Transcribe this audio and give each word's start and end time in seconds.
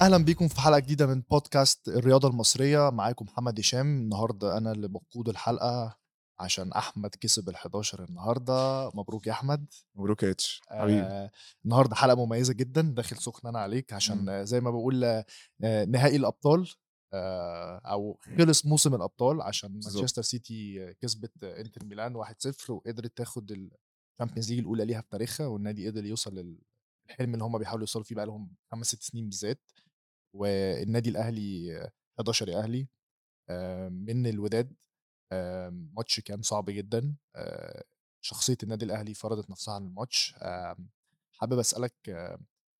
أهلا 0.00 0.16
بيكم 0.24 0.48
في 0.48 0.60
حلقة 0.60 0.78
جديدة 0.78 1.06
من 1.06 1.22
بودكاست 1.30 1.88
الرياضة 1.88 2.28
المصرية. 2.28 2.90
معاكم 2.90 3.24
محمد 3.24 3.60
هشام. 3.60 3.86
النهارده 3.86 4.56
أنا 4.58 4.72
اللي 4.72 4.88
بقود 4.88 5.28
الحلقة 5.28 5.96
عشان 6.40 6.72
أحمد 6.72 7.10
كسب 7.20 7.50
ال11 7.50 8.00
النهارده. 8.00 8.90
مبروك 8.94 9.26
يا 9.26 9.32
أحمد. 9.32 9.66
مبروك 9.94 10.22
يا 10.22 10.30
إتش. 10.30 10.60
حبيبي. 10.68 11.00
آه 11.00 11.30
النهارده 11.64 11.94
حلقة 11.94 12.26
مميزة 12.26 12.52
جدا. 12.54 12.80
داخل 12.82 13.16
سخن 13.16 13.48
أنا 13.48 13.58
عليك 13.58 13.92
عشان. 13.92 14.28
آه، 14.28 14.42
زي 14.44 14.60
ما 14.60 14.70
بقول 14.70 15.04
آه 15.04 15.24
نهائي 15.84 16.16
الأبطال 16.16 16.68
آه 17.12 17.78
أو 17.78 18.18
خلص 18.38 18.66
موسم 18.66 18.94
الأبطال 18.94 19.42
عشان. 19.42 19.72
مانشستر 19.72 20.22
سيتي 20.22 20.94
كسبت 21.00 21.44
إنتر 21.44 21.84
ميلان 21.84 22.16
1-0 22.24 22.70
وقدرت 22.70 23.16
تاخد 23.16 23.50
ال 23.50 23.60
Champions 23.60 24.50
League 24.50 24.58
الأولى 24.58 24.84
ليها 24.84 25.00
في 25.00 25.08
تاريخها 25.10 25.46
والنادي 25.46 25.88
قدر 25.88 26.04
يوصل 26.04 26.34
للحلم 26.34 27.34
اللي 27.34 27.44
هم 27.44 27.58
بيحاولوا 27.58 27.82
يوصلوا 27.82 28.04
فيه 28.04 28.14
بقى 28.14 28.26
لهم 28.26 28.50
خمس 28.72 28.86
ست 28.86 29.02
سنين 29.02 29.24
بالذات. 29.28 29.60
والنادي 30.32 31.10
الأهلي 31.10 31.90
11 32.18 32.48
يا 32.48 32.58
أهلي 32.58 32.88
آه، 33.50 33.88
من 33.88 34.26
الوداد 34.26 34.74
آه، 35.32 35.70
ماتش 35.70 36.20
كان 36.20 36.42
صعب 36.42 36.70
جدا 36.70 37.16
آه، 37.36 37.84
شخصية 38.20 38.56
النادي 38.62 38.84
الأهلي 38.84 39.14
فرضت 39.14 39.50
نفسها 39.50 39.74
عن 39.74 39.86
الماتش 39.86 40.34
حابب 41.32 41.58
أسألك 41.58 41.94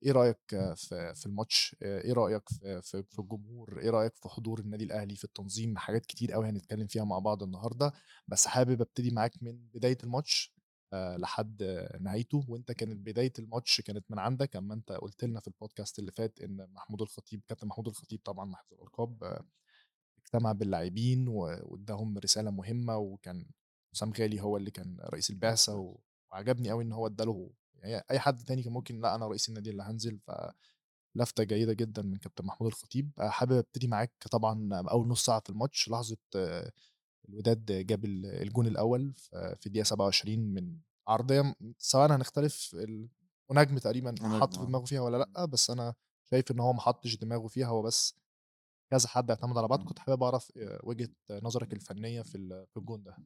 إيه 0.04 0.12
رأيك 0.12 0.38
في 0.76 1.14
في 1.14 1.26
الماتش؟ 1.26 1.76
إيه 1.82 2.12
رأيك 2.12 2.48
في 2.48 2.82
في 2.82 3.18
الجمهور؟ 3.18 3.80
إيه 3.80 3.90
رأيك 3.90 4.16
في 4.16 4.28
حضور 4.28 4.60
النادي 4.60 4.84
الأهلي 4.84 5.16
في 5.16 5.24
التنظيم؟ 5.24 5.78
حاجات 5.78 6.06
كتير 6.06 6.32
قوي 6.32 6.48
هنتكلم 6.48 6.86
فيها 6.86 7.04
مع 7.04 7.18
بعض 7.18 7.42
النهارده 7.42 7.92
بس 8.28 8.46
حابب 8.46 8.80
أبتدي 8.80 9.10
معاك 9.10 9.42
من 9.42 9.58
بداية 9.74 9.98
الماتش. 10.04 10.54
لحد 10.92 11.62
آه، 11.62 11.98
نهايته 12.00 12.44
وأنت 12.48 12.72
كانت 12.72 12.96
بداية 12.96 13.32
الماتش 13.38 13.80
كانت 13.80 14.10
من 14.10 14.18
عندك 14.18 14.56
أما 14.56 14.74
أنت 14.74 14.92
قلت 14.92 15.24
لنا 15.24 15.40
في 15.40 15.48
البودكاست 15.48 15.98
اللي 15.98 16.12
فات 16.12 16.40
إن 16.40 16.66
محمود 16.72 17.02
الخطيب 17.02 17.42
كابتن 17.48 17.66
محمود 17.66 17.88
الخطيب 17.88 18.20
طبعا 18.24 18.44
محفظ 18.44 18.74
الالقاب 18.74 19.24
آه، 19.24 19.44
اجتمع 20.18 20.52
باللاعبين 20.52 21.28
واداهم 21.28 22.18
رسالة 22.18 22.50
مهمة 22.50 22.96
وكان 22.96 23.46
حسام 23.94 24.12
غالي 24.20 24.40
هو 24.40 24.56
اللي 24.56 24.70
كان 24.70 24.96
رئيس 25.00 25.30
البعثة 25.30 25.96
وعجبني 26.32 26.70
قوي 26.70 26.84
إن 26.84 26.92
هو 26.92 27.06
اداله 27.06 27.50
يعني 27.74 28.04
أي 28.10 28.18
حد 28.18 28.44
تاني 28.44 28.62
كان 28.62 28.72
ممكن 28.72 29.00
لأ 29.00 29.14
أنا 29.14 29.26
رئيس 29.26 29.48
النادي 29.48 29.70
اللي 29.70 29.82
هنزل 29.82 30.20
فلفته 31.14 31.44
جيدة 31.44 31.72
جدا 31.72 32.02
من 32.02 32.16
كابتن 32.16 32.44
محمود 32.46 32.70
الخطيب. 32.70 33.10
آه، 33.18 33.28
حابب 33.28 33.52
أبتدي 33.52 33.88
معاك 33.88 34.12
طبعا 34.30 34.70
أول 34.90 35.08
نص 35.08 35.24
ساعة 35.24 35.40
في 35.40 35.50
الماتش 35.50 35.88
لحظة 35.88 36.16
الوداد 37.28 37.86
جاب 37.86 38.04
ال- 38.04 38.26
الجون 38.26 38.66
الأول 38.66 39.14
في 39.56 39.66
الدقيقة 39.66 39.84
27 39.84 40.38
من 40.54 40.76
عرضية 41.08 41.54
سواء 41.78 42.12
هنختلف 42.12 42.76
ونجم 43.48 43.78
تقريبا 43.78 44.14
حط 44.40 44.54
في 44.54 44.60
آه. 44.60 44.64
دماغه 44.64 44.84
فيها 44.84 45.00
ولا 45.00 45.16
لأ 45.16 45.44
بس 45.44 45.70
أنا 45.70 45.94
شايف 46.30 46.50
إن 46.50 46.60
هو 46.60 46.72
ما 46.72 46.80
حطش 46.80 47.16
دماغه 47.16 47.46
فيها 47.46 47.66
هو 47.66 47.82
بس 47.82 48.14
كذا 48.90 49.08
حد 49.08 49.30
اعتمد 49.30 49.58
على 49.58 49.68
بعض 49.68 49.80
مم. 49.80 49.86
كنت 49.86 49.98
حابب 49.98 50.22
أعرف 50.22 50.52
آه، 50.56 50.80
وجهة 50.84 51.08
نظرك 51.30 51.72
الفنية 51.72 52.22
في 52.22 52.34
ال- 52.34 52.66
في 52.70 52.76
الجون 52.76 53.02
ده 53.02 53.16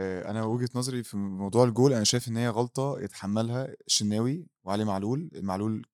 آه، 0.00 0.30
أنا 0.30 0.44
وجهة 0.44 0.68
نظري 0.74 1.02
في 1.02 1.16
موضوع 1.16 1.64
الجول 1.64 1.92
أنا 1.92 2.04
شايف 2.04 2.28
إن 2.28 2.36
هي 2.36 2.48
غلطة 2.48 3.00
يتحملها 3.00 3.74
الشناوي 3.86 4.46
وعلي 4.64 4.84
معلول 4.84 5.30
معلول 5.34 5.86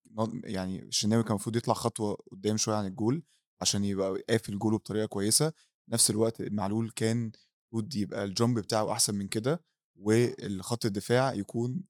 يعني 0.44 0.82
الشناوي 0.82 1.22
كان 1.22 1.30
المفروض 1.30 1.56
يطلع 1.56 1.74
خطوة 1.74 2.14
قدام 2.32 2.56
شوية 2.56 2.76
عن 2.76 2.86
الجول 2.86 3.22
عشان 3.60 3.84
يبقى 3.84 4.22
قافل 4.30 4.58
جوله 4.58 4.78
بطريقة 4.78 5.06
كويسة 5.06 5.52
نفس 5.88 6.10
الوقت 6.10 6.42
معلول 6.42 6.90
كان 6.90 7.32
المفروض 7.72 7.96
يبقى 7.96 8.24
ال 8.24 8.31
jump 8.31 8.58
بتاعه 8.58 8.92
أحسن 8.92 9.14
من 9.14 9.28
كده 9.28 9.64
والخط 9.96 10.84
الدفاع 10.84 11.32
يكون 11.34 11.84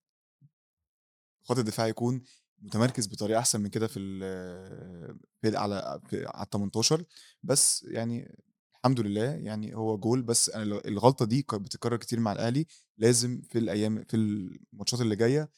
خط 1.43 1.59
الدفاع 1.59 1.87
يكون 1.87 2.23
متمركز 2.59 3.07
بطريقة 3.07 3.39
أحسن 3.39 3.61
من 3.61 3.69
كده 3.71 3.87
في 3.87 3.99
ال- 3.99 5.19
على 5.57 6.01
في 6.09 6.27
على 6.27 6.45
ال 6.45 6.51
18 6.51 7.05
بس 7.43 7.83
يعني 7.89 8.39
الحمد 8.77 9.01
لله 9.01 9.25
يعني 9.25 9.75
هو 9.77 9.99
جول 9.99 10.23
بس 10.23 10.49
أنا 10.51 10.63
ال- 10.63 10.87
الغلطة 10.89 11.25
دي 11.25 11.43
كانت 11.43 11.63
بتتكرر 11.63 11.97
كتير 11.97 12.21
مع 12.21 12.33
الأهلي 12.33 12.67
لازم 12.99 13.43
في 13.51 13.59
الأيام 13.59 14.05
في 14.05 14.17
الماتشات 14.17 15.01
اللي 15.01 15.17
جاية 15.17 15.51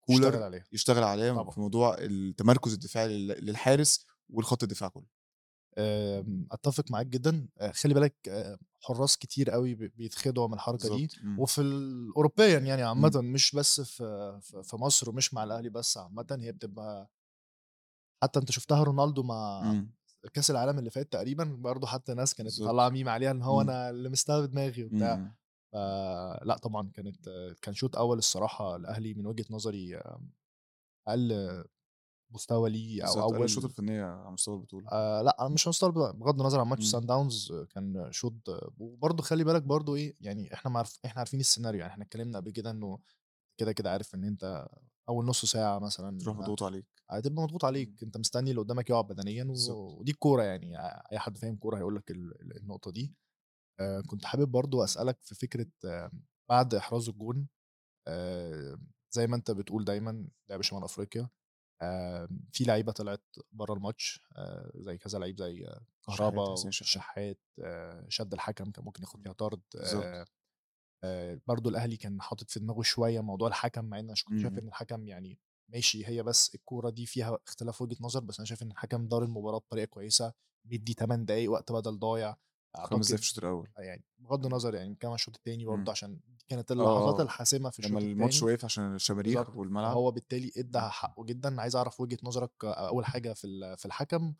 كولر 0.00 0.24
عليها. 0.42 0.64
يشتغل 0.72 1.04
عليها 1.04 1.50
في 1.50 1.60
موضوع 1.60 1.96
التمركز 1.98 2.72
الدفاعي 2.72 3.08
لل- 3.08 3.46
للحارس 3.46 4.06
والخط 4.28 4.62
الدفاع 4.62 4.88
كله. 4.88 5.06
أتفق 6.52 6.90
معاك 6.90 7.06
جدا 7.06 7.48
خلي 7.72 7.94
بالك 7.94 8.14
حراس 8.82 9.16
كتير 9.16 9.50
قوي 9.50 9.74
بي- 9.74 9.88
بيتخدعوا 9.88 10.48
من 10.48 10.54
الحركة 10.54 10.96
دي 10.96 11.06
بالظبط 11.06 11.24
مم. 11.24 11.40
وفي 11.40 11.60
الاوروبيا 11.60 12.58
يعني 12.58 12.82
عامه 12.82 13.10
مم. 13.14 13.32
مش 13.32 13.54
بس 13.56 13.80
في 13.80 14.38
في 14.62 14.76
مصر 14.76 15.10
ومش 15.10 15.34
مع 15.34 15.44
الأهلي 15.44 15.68
بس 15.68 15.98
عامه 15.98 16.26
هي 16.40 16.52
بتبقى 16.52 17.10
حتى 18.22 18.38
أنت 18.40 18.50
شفتها 18.50 18.82
رونالدو 18.82 19.22
مع. 19.22 19.74
كأس 20.32 20.50
العالم 20.50 20.78
اللي 20.78 20.90
فات 20.90 21.12
تقريبا 21.12 21.44
برضه 21.44 21.86
حتى 21.86 22.14
ناس 22.14 22.34
كانت. 22.34 22.60
مطلعة 22.62 22.88
ميم 22.88 23.08
عليها 23.08 23.30
إن 23.30 23.42
هو. 23.42 23.60
أنا 23.60 23.90
اللي 23.90 24.08
مستوى 24.08 24.46
دماغي 24.46 24.84
وبتاع. 24.84 25.34
فلا 25.72 26.58
طبعا 26.62 26.90
كانت 26.94 27.28
كان 27.62 27.74
شوط 27.74 27.96
أول 27.96 28.18
الصراحة 28.18 28.76
الاهلي 28.76 29.14
من 29.14 29.26
وجهة 29.26 29.44
نظري 29.50 30.00
أقل 31.08 31.64
مستوى 32.34 32.70
ليه 32.70 33.02
أو 33.08 33.22
أول 33.22 33.34
اول 33.36 33.44
الفنية 33.44 34.04
على 34.04 34.30
مستوى 34.30 34.54
البطولة. 34.54 34.88
آه 34.92 35.22
لأ 35.22 35.36
أنا 35.40 35.48
مش 35.48 35.68
هنستغرب 35.68 35.94
بغض 36.18 36.40
النظر 36.40 36.60
عن 36.60 36.66
ماتش. 36.66 36.84
سان 36.84 37.06
داونز 37.06 37.52
آه، 37.52 37.64
كان 37.64 38.08
شوط 38.10 38.34
وبرضه 38.78 39.22
خلي 39.22 39.44
بالك 39.44 39.62
برضه 39.62 39.94
إيه 39.94 40.16
يعني 40.20 40.54
إحنا 40.54 40.70
معرف 40.70 40.98
إحنا 41.04 41.18
عارفين 41.18 41.40
السيناريو 41.40 41.80
يعني 41.80 41.92
إحنا 41.92 42.04
اتكلمنا 42.04 42.38
قبل 42.38 42.50
كده 42.50 42.70
إنه 42.70 42.98
كده 43.60 43.72
كده 43.72 43.90
عارف 43.90 44.14
إن 44.14 44.24
أنت 44.24 44.66
أول 45.08 45.24
نص 45.24 45.44
ساعة 45.44 45.78
مثلا 45.78 46.18
تروح 46.18 46.36
مضغوط 46.36 46.62
عليك. 46.62 46.86
هتبقى 47.10 47.42
مضغوط 47.42 47.64
عليك 47.64 48.02
أنت 48.02 48.16
مستني 48.16 48.50
اللي 48.50 48.60
قدامك 48.62 48.90
يقع 48.90 49.00
بدنيا 49.00 49.44
و... 49.44 49.98
ودي 50.00 50.12
الكورة 50.12 50.42
يعني 50.42 50.78
أي 51.12 51.18
حد 51.18 51.38
فاهم 51.38 51.56
كورة 51.56 51.76
هيقول 51.78 51.96
لك 51.96 52.10
ال- 52.10 52.40
ال- 52.42 52.56
النقطة 52.56 52.90
دي. 52.90 53.14
آه 53.80 54.00
كنت 54.00 54.24
حابب 54.24 54.48
برضو 54.48 54.84
أسألك 54.84 55.18
في 55.22 55.34
فكرة 55.34 55.66
آه 55.84 56.10
بعد 56.48 56.74
إحراز 56.74 57.08
الجون 57.08 57.48
آه 58.08 58.78
زي 59.10 59.26
ما 59.26 59.36
أنت 59.36 59.50
بتقول 59.50 59.84
دايما 59.84 60.28
لعب 60.50 60.62
شمال 60.62 60.84
أفريقيا 60.84 61.28
في 62.52 62.64
لعيبة 62.64 62.92
طلعت 62.92 63.22
بره 63.52 63.74
الماتش 63.74 64.20
آه 64.36 64.70
زي 64.74 64.98
كذا 64.98 65.18
لعيب 65.18 65.38
زي 65.38 65.66
آه، 65.66 65.86
كهربا 66.06 66.54
شحات. 66.70 67.40
آه 67.64 68.06
شد 68.08 68.32
الحكم 68.32 68.70
كان 68.70 68.84
ممكن 68.84 69.02
ياخد 69.02 69.22
فيها 69.22 69.32
طرد. 69.32 69.60
آه 69.76 70.24
آه 71.04 71.40
برضو 71.46 71.68
الأهلي 71.68 71.96
كان 71.96 72.20
حاطط 72.20 72.50
في 72.50 72.60
دماغه 72.60 72.82
شوية 72.82 73.20
موضوع 73.20 73.48
الحكم 73.48 73.84
مع 73.84 73.98
إن 73.98 74.04
أنا 74.04 74.14
كنت 74.24 74.40
شايف 74.40 74.52
مم. 74.52 74.58
إن 74.58 74.68
الحكم 74.68 75.06
يعني 75.08 75.38
ماشي 75.68 76.06
هي 76.06 76.22
بس 76.22 76.54
الكورة 76.54 76.90
دي 76.90 77.06
فيها 77.06 77.38
اختلاف 77.48 77.82
وجهة 77.82 77.96
نظر 78.00 78.20
بس 78.20 78.38
أنا 78.38 78.46
شايف 78.46 78.62
إن 78.62 78.70
الحكم 78.70 79.08
دار 79.08 79.24
المباراة 79.24 79.58
بطريقة 79.58 79.86
كويسة 79.86 80.32
بيدي 80.64 80.92
8 80.92 81.24
دقائق 81.24 81.50
وقت 81.50 81.72
بدل 81.72 81.98
ضايع 81.98 82.36
خمس 82.76 83.06
دقايق 83.06 83.20
في 83.20 83.26
الشوط 83.28 83.38
الأول 83.38 83.68
يعني 83.78 84.04
بغض 84.18 84.46
النظر 84.46 84.74
يعني 84.74 84.94
كمان 84.94 85.14
الشوط 85.14 85.36
الثاني 85.36 85.64
برضه 85.64 85.82
مم. 85.82 85.90
عشان 85.90 86.20
كانت 86.48 86.72
اللحظات 86.72 87.20
آه. 87.20 87.22
الحاسمة 87.22 87.70
في 87.70 87.78
الشوط 87.78 87.90
لما 87.90 88.00
الماتش 88.00 88.42
وقف 88.42 88.64
عشان 88.64 88.94
الشماريخ 88.94 89.56
والملعب. 89.56 89.92
هو 89.96 90.10
بالتالي 90.10 90.52
ادى 90.56 90.80
حقه 90.80 91.24
جدا. 91.24 91.60
عايز 91.60 91.76
أعرف 91.76 92.00
وجهة 92.00 92.18
نظرك 92.22 92.50
أول 92.64 93.04
حاجة 93.06 93.32
في 93.32 93.74
في 93.78 93.86
الحكم. 93.86 94.34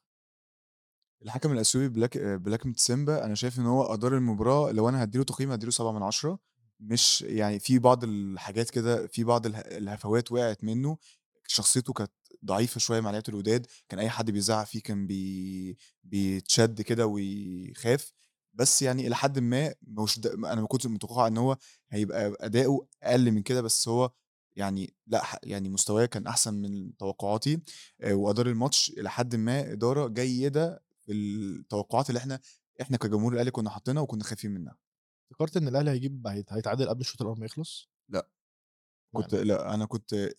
الحكم 1.23 1.53
الأسيوي 1.53 1.89
بلاك 1.89 2.19
بلاك 2.19 2.67
متسيمبا 2.67 3.25
أنا 3.25 3.35
شايف 3.35 3.59
إن 3.59 3.67
هو 3.67 3.83
أدار 3.95 4.17
المباراة. 4.17 4.71
لو 4.73 4.89
أنا 4.89 5.03
هديله 5.03 5.25
تقييم 5.25 5.51
هديله 5.53 5.71
7 5.73 5.93
من 5.93 6.03
10 6.03 6.39
مش 6.81 7.23
يعني 7.23 7.59
في 7.59 7.79
بعض 7.79 8.05
الحاجات 8.05 8.71
كده 8.71 9.07
في 9.07 9.25
بعض 9.25 9.47
اله- 9.47 9.59
الهفوات 9.59 10.33
وقعت 10.33 10.65
منه. 10.65 10.99
شخصيته 11.47 11.93
كانت 11.93 12.13
ضعيفة 12.45 12.79
شوية 12.79 13.01
مع 13.01 13.11
لعيبة 13.11 13.25
الوداد. 13.29 13.67
كان 13.89 13.99
أي 14.01 14.11
حد 14.11 14.31
بيزعق 14.31 14.65
فيه 14.67 14.83
كان 14.83 15.07
بي 15.07 15.79
بيتشد 16.05 16.81
كده 16.83 17.07
ويخاف. 17.07 18.13
بس 18.55 18.83
يعني 18.83 19.07
إلى 19.07 19.15
حد 19.17 19.39
ما 19.39 19.75
مش 19.83 20.19
د... 20.21 20.27
أنا 20.27 20.61
ما 20.61 20.67
كنتش 20.67 20.87
متوقع 20.87 21.27
إن 21.27 21.37
هو 21.39 21.57
هيبقى 21.91 22.37
أداؤه 22.41 22.89
أقل 23.03 23.31
من 23.33 23.43
كده 23.43 23.63
بس 23.63 23.89
هو 23.89 24.11
يعني 24.57 24.95
لأ 25.07 25.23
يعني 25.43 25.69
مستواه 25.69 26.07
كان 26.07 26.27
أحسن 26.27 26.55
من 26.55 26.97
توقعاتي 26.97 27.61
وأدار 28.11 28.47
الماتش 28.47 28.91
إلى 28.91 29.11
حد 29.11 29.37
ما 29.37 29.73
إدارة 29.73 30.09
جيدة 30.09 30.83
في 31.01 31.13
التوقعات 31.13 32.09
اللي 32.11 32.19
إحنا 32.19 32.41
إحنا 32.81 32.97
كجمهور 32.97 33.33
الأهلي 33.33 33.51
كنا 33.51 33.71
حاطينها 33.71 34.03
وكنا 34.03 34.25
خايفين 34.25 34.51
منها. 34.51 34.77
افتكرت 35.31 35.57
إن 35.57 35.69
الأهلي 35.69 35.91
هيجيب 35.91 36.27
هيت- 36.27 36.53
هيتعادل 36.53 36.89
قبل 36.89 37.01
الشوط 37.01 37.23
الأول 37.23 37.39
ما 37.39 37.45
يخلص؟ 37.47 37.89
لأ. 38.09 38.29
كنت 39.15 39.33
يعني 39.33 39.45
لأ 39.45 39.75
أنا 39.75 39.85
كنت 39.87 40.31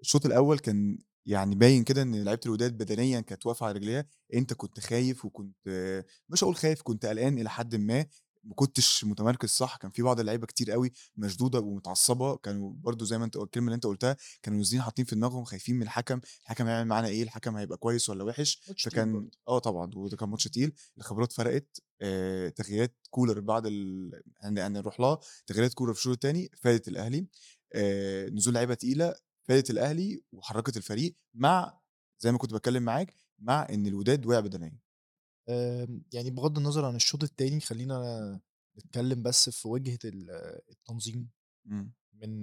الشوط 0.00 0.26
الأول 0.26 0.58
كان 0.58 0.98
يعني 1.26 1.54
باين 1.54 1.84
كده 1.84 2.02
إن 2.02 2.24
لعيبة 2.24 2.40
الوداد 2.46 2.78
بدنيا 2.78 3.20
كانت 3.20 3.46
واقفة 3.46 3.66
على 3.66 3.74
رجليها 3.78 4.06
أنت 4.34 4.52
كنت 4.52 4.80
خايف 4.80 5.24
وكنت 5.24 5.56
مش 6.28 6.44
هقول 6.44 6.56
خايف 6.56 6.82
كنت 6.82 7.06
قلقان 7.06 7.38
إلى 7.38 7.50
حد 7.50 7.74
ما 7.74 8.06
ما 8.44 8.54
كنتش 8.54 9.04
متمركز 9.04 9.48
صح 9.48 9.76
كان 9.76 9.90
في 9.90 10.02
بعض 10.02 10.20
اللعيبة 10.20 10.46
كتير 10.46 10.70
قوي 10.70 10.92
مشدودة 11.16 11.60
ومتعصبة 11.60 12.36
كانوا 12.36 12.72
برضو 12.76 13.04
زي 13.04 13.18
ما 13.18 13.24
أنت 13.24 13.36
الكلمة 13.36 13.66
اللي 13.66 13.74
أنت 13.74 13.86
قلتها 13.86 14.16
كانوا 14.42 14.58
نازلين 14.58 14.82
حاطين 14.82 15.04
في 15.04 15.14
دماغهم 15.14 15.44
خايفين 15.44 15.76
من 15.76 15.82
الحكم 15.82 16.20
الحكم 16.42 16.66
هيعمل 16.66 16.88
معانا 16.88 17.08
إيه؟ 17.08 17.22
الحكم 17.22 17.56
هيبقى 17.56 17.78
كويس 17.78 18.08
ولا 18.10 18.24
وحش؟ 18.24 18.60
فكان 18.90 19.28
آه 19.48 19.58
طبعا 19.58 19.90
وده 19.96 20.16
كان 20.16 20.28
ماتش 20.28 20.44
تقيل 20.44 20.72
الخبرات 20.98 21.32
فرقت 21.32 21.80
آه 22.00 22.48
تغييرات 22.48 22.96
كولر 23.10 23.40
بعد 23.40 23.66
ال... 23.66 24.10
يعني 24.42 24.60
يعني 24.60 24.78
نروح 24.78 25.00
لها 25.00 25.18
تغييرات 25.46 25.74
كولر 25.74 25.92
في 25.92 25.98
الشوط 25.98 26.12
الثاني 26.12 26.50
فادت 26.62 26.88
الأهلي 26.88 27.26
آه 27.72 28.26
نزول 28.28 28.54
لعيبة 28.54 28.74
تقيلة 28.74 29.14
فادت 29.48 29.70
الأهلي 29.70 30.22
وحركت 30.32 30.76
الفريق 30.76 31.16
مع 31.34 31.80
زي 32.20 32.32
ما 32.32 32.38
كنت 32.38 32.54
بتكلم 32.54 32.82
معاك 32.82 33.14
مع 33.38 33.66
إن 33.70 33.86
الوداد 33.86 34.26
وقع 34.26 34.40
بدنيًا. 34.40 34.78
آمم، 35.48 36.02
يعني 36.14 36.30
بغض 36.30 36.58
النظر 36.58 36.84
عن 36.84 36.96
الشوط 36.96 37.22
التاني 37.24 37.60
خلّينا 37.60 38.40
نتكلم 38.78 39.22
بس 39.22 39.50
في 39.50 39.68
وجهة 39.68 39.98
ال 40.04 40.30
التنظيم 40.70 41.30
إمم. 41.66 41.92
من 42.14 42.40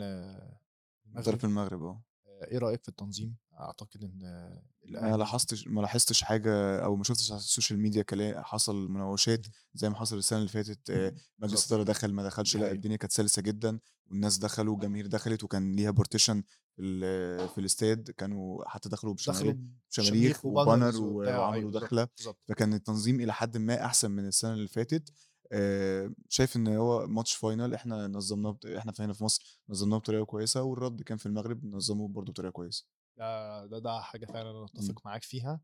من 1.05 1.21
المغرب. 1.21 1.23
طرف 1.23 1.45
المغرب 1.45 1.83
آه. 1.83 2.03
آآ، 2.27 2.47
إيه 2.51 2.57
رأيك 2.57 2.83
في 2.83 2.89
التنظيم؟ 2.89 3.37
أعتقد 3.59 4.03
إن 4.03 4.19
ما 4.19 4.61
الأهلي 4.85 5.17
لاحظتش 5.17 5.67
ما 5.67 5.81
لاحظتش 5.81 6.23
حاجة 6.23 6.79
أو 6.85 6.95
ما 6.95 7.03
شُفتش 7.03 7.31
على 7.31 7.39
السوشيال 7.39 7.79
ميديا 7.79 8.01
كلا 8.03 8.43
حصل 8.43 8.89
مناوشات 8.91 9.45
إمم. 9.45 9.53
زي 9.73 9.89
ما 9.89 9.95
حصل 9.95 10.17
السنة 10.17 10.39
اللي 10.39 10.49
فاتت 10.49 10.89
آآ، 10.89 11.09
مجلس 11.09 11.21
بالضبط. 11.39 11.73
الإدارة 11.73 11.83
دخل 11.83 12.13
ما 12.13 12.23
دخلش، 12.23 12.57
حقيقة. 12.57 12.71
الدنيا 12.71 12.97
كانت 12.97 13.11
سلسة 13.11 13.41
جدًا 13.41 13.79
والناس 14.11 14.37
دخلوا 14.37 14.73
والجماهير 14.73 15.07
دخلت 15.07 15.43
وكان 15.43 15.75
ليها 15.75 15.91
partition 15.91 16.41
في 16.75 16.81
ال 16.81 17.49
في 17.49 17.57
الاستاد 17.57 18.11
كانوا 18.11 18.69
حتى 18.69 18.89
دخلوا 18.89 19.13
بشماريخ 19.13 20.45
وبانر 20.45 20.93
أيوه 20.93 21.39
وعملوا 21.39 21.71
بالضبط. 21.71 22.37
فكان 22.47 22.73
التنظيم 22.73 23.19
إلى 23.21 23.33
حدٍ 23.33 23.57
ما 23.57 23.85
أحسن 23.85 24.11
من 24.11 24.27
السنة 24.27 24.53
اللي 24.53 24.67
فاتت. 24.67 25.09
آآ، 25.51 26.13
شايف 26.29 26.55
إن 26.55 26.67
هو 26.67 27.07
ماتش 27.07 27.35
final 27.37 27.73
إحنا 27.73 28.07
نظمناه 28.07 28.51
بط 28.51 28.65
إحنا 28.65 28.93
هنا 28.99 29.13
في 29.13 29.23
مصر 29.23 29.61
نظمناه 29.69 29.97
بطريقة 29.97 30.25
كويسة 30.25 30.63
والرد 30.63 31.01
كان 31.01 31.17
في 31.17 31.25
المغرب 31.25 31.65
نظموه 31.65 32.07
برضه 32.07 32.31
بطريقة 32.31 32.51
كويسة. 32.51 32.85
ده 33.17 33.65
ده 33.65 33.79
ده 33.79 34.01
حاجة 34.01 34.25
فعلًا 34.25 34.51
أنا 34.51 34.65
إمم. 34.75 34.93
أتفق 34.93 35.05
معاك 35.05 35.23
فيها. 35.23 35.61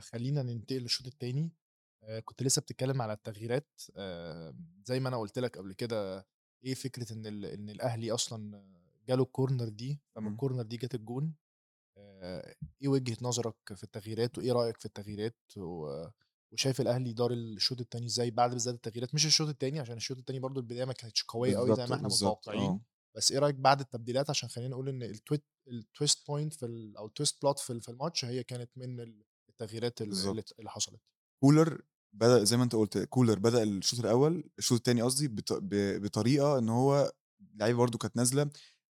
خلّينا 0.00 0.42
ننتقل 0.42 0.78
للشوط 0.82 1.06
التاني. 1.06 1.52
آآ، 2.04 2.20
كنت 2.20 2.42
لسه 2.42 2.62
بتتكلم 2.62 3.02
على 3.02 3.12
التغييرات 3.12 3.82
آآ، 3.96 4.56
زي 4.86 5.00
ما 5.00 5.08
أنا 5.10 5.18
قُلت 5.18 5.38
لك 5.40 5.58
قبل 5.58 5.72
كده 5.74 6.26
إيه 6.64 6.74
فكرة 6.74 7.14
إن 7.14 7.26
ال 7.26 7.46
إن 7.46 7.70
الأهلي 7.70 8.12
أصلًا 8.12 8.64
جاله 9.08 9.24
الcorner 9.26 9.64
دي، 9.70 10.00
فمن 10.16 10.30
إمم. 10.30 10.36
الcorner 10.36 10.62
دي 10.62 10.76
جات 10.76 10.94
الجون. 10.96 11.34
آآ، 11.98 12.56
إيه 12.82 12.88
وجهة 12.88 13.18
نظرك 13.22 13.56
في 13.76 13.84
التغييرات 13.84 14.38
وإيه 14.38 14.52
رأيك 14.52 14.78
في 14.78 14.86
التغييرات 14.86 15.36
وشايف 15.58 16.80
الأهلي 16.82 17.12
دار 17.14 17.32
الشوط 17.32 17.80
التاني 17.80 18.06
إزاي 18.06 18.32
بعد 18.32 18.50
بالذات 18.52 18.74
التغييرات؟ 18.76 19.14
مش 19.16 19.26
الشوط 19.26 19.48
التاني 19.48 19.80
عشان 19.80 19.96
الشوط 19.96 20.18
التاني 20.18 20.40
برضه 20.40 20.60
البداية 20.62 20.86
ما 20.86 20.94
كانتش 20.94 21.24
قوية 21.24 21.58
أوي 21.58 21.74
زي 21.74 21.86
ما 21.88 21.96
إحنا 21.96 22.08
بالضبط، 22.08 22.48
متوقعين، 22.48 22.50
آه. 22.50 22.84
بس 23.16 23.32
إيه 23.32 23.38
رأيك 23.38 23.54
بعد 23.54 23.80
التبديلات 23.80 24.30
عشان 24.30 24.48
خلّينا 24.48 24.70
نقول 24.70 24.88
إن 24.88 25.14
الtwi 25.14 25.38
الtwist 25.70 26.16
point 26.30 26.58
في 26.58 26.66
ال 26.66 26.96
أو 26.96 27.08
الtwist 27.08 27.32
plot 27.32 27.58
في 27.64 27.70
ال 27.72 27.80
في 27.82 27.88
الماتش 27.88 28.24
هي 28.24 28.42
كانت 28.44 28.70
من 28.76 29.00
ال 29.00 29.24
التغييرات 29.48 30.02
ال 30.02 30.26
اللي 30.26 30.44
اللي 30.58 30.70
حصلت. 30.70 31.00
كولر 31.42 31.82
بدأ 32.12 32.44
زي 32.44 32.56
ما 32.56 32.64
أنت 32.64 32.74
قُلت، 32.76 32.98
كولر 32.98 33.38
بدأ 33.38 33.62
الشوط 33.62 34.00
الأول 34.00 34.50
الشوط 34.58 34.76
التاني 34.78 35.02
قصدي 35.02 35.28
بط 35.28 35.52
ب 35.52 35.68
بطريقة 36.02 36.58
إن 36.58 36.68
هو 36.68 37.12
اللعيبة 37.54 37.78
برضه 37.78 37.98
كانت 37.98 38.16
نازلة 38.16 38.50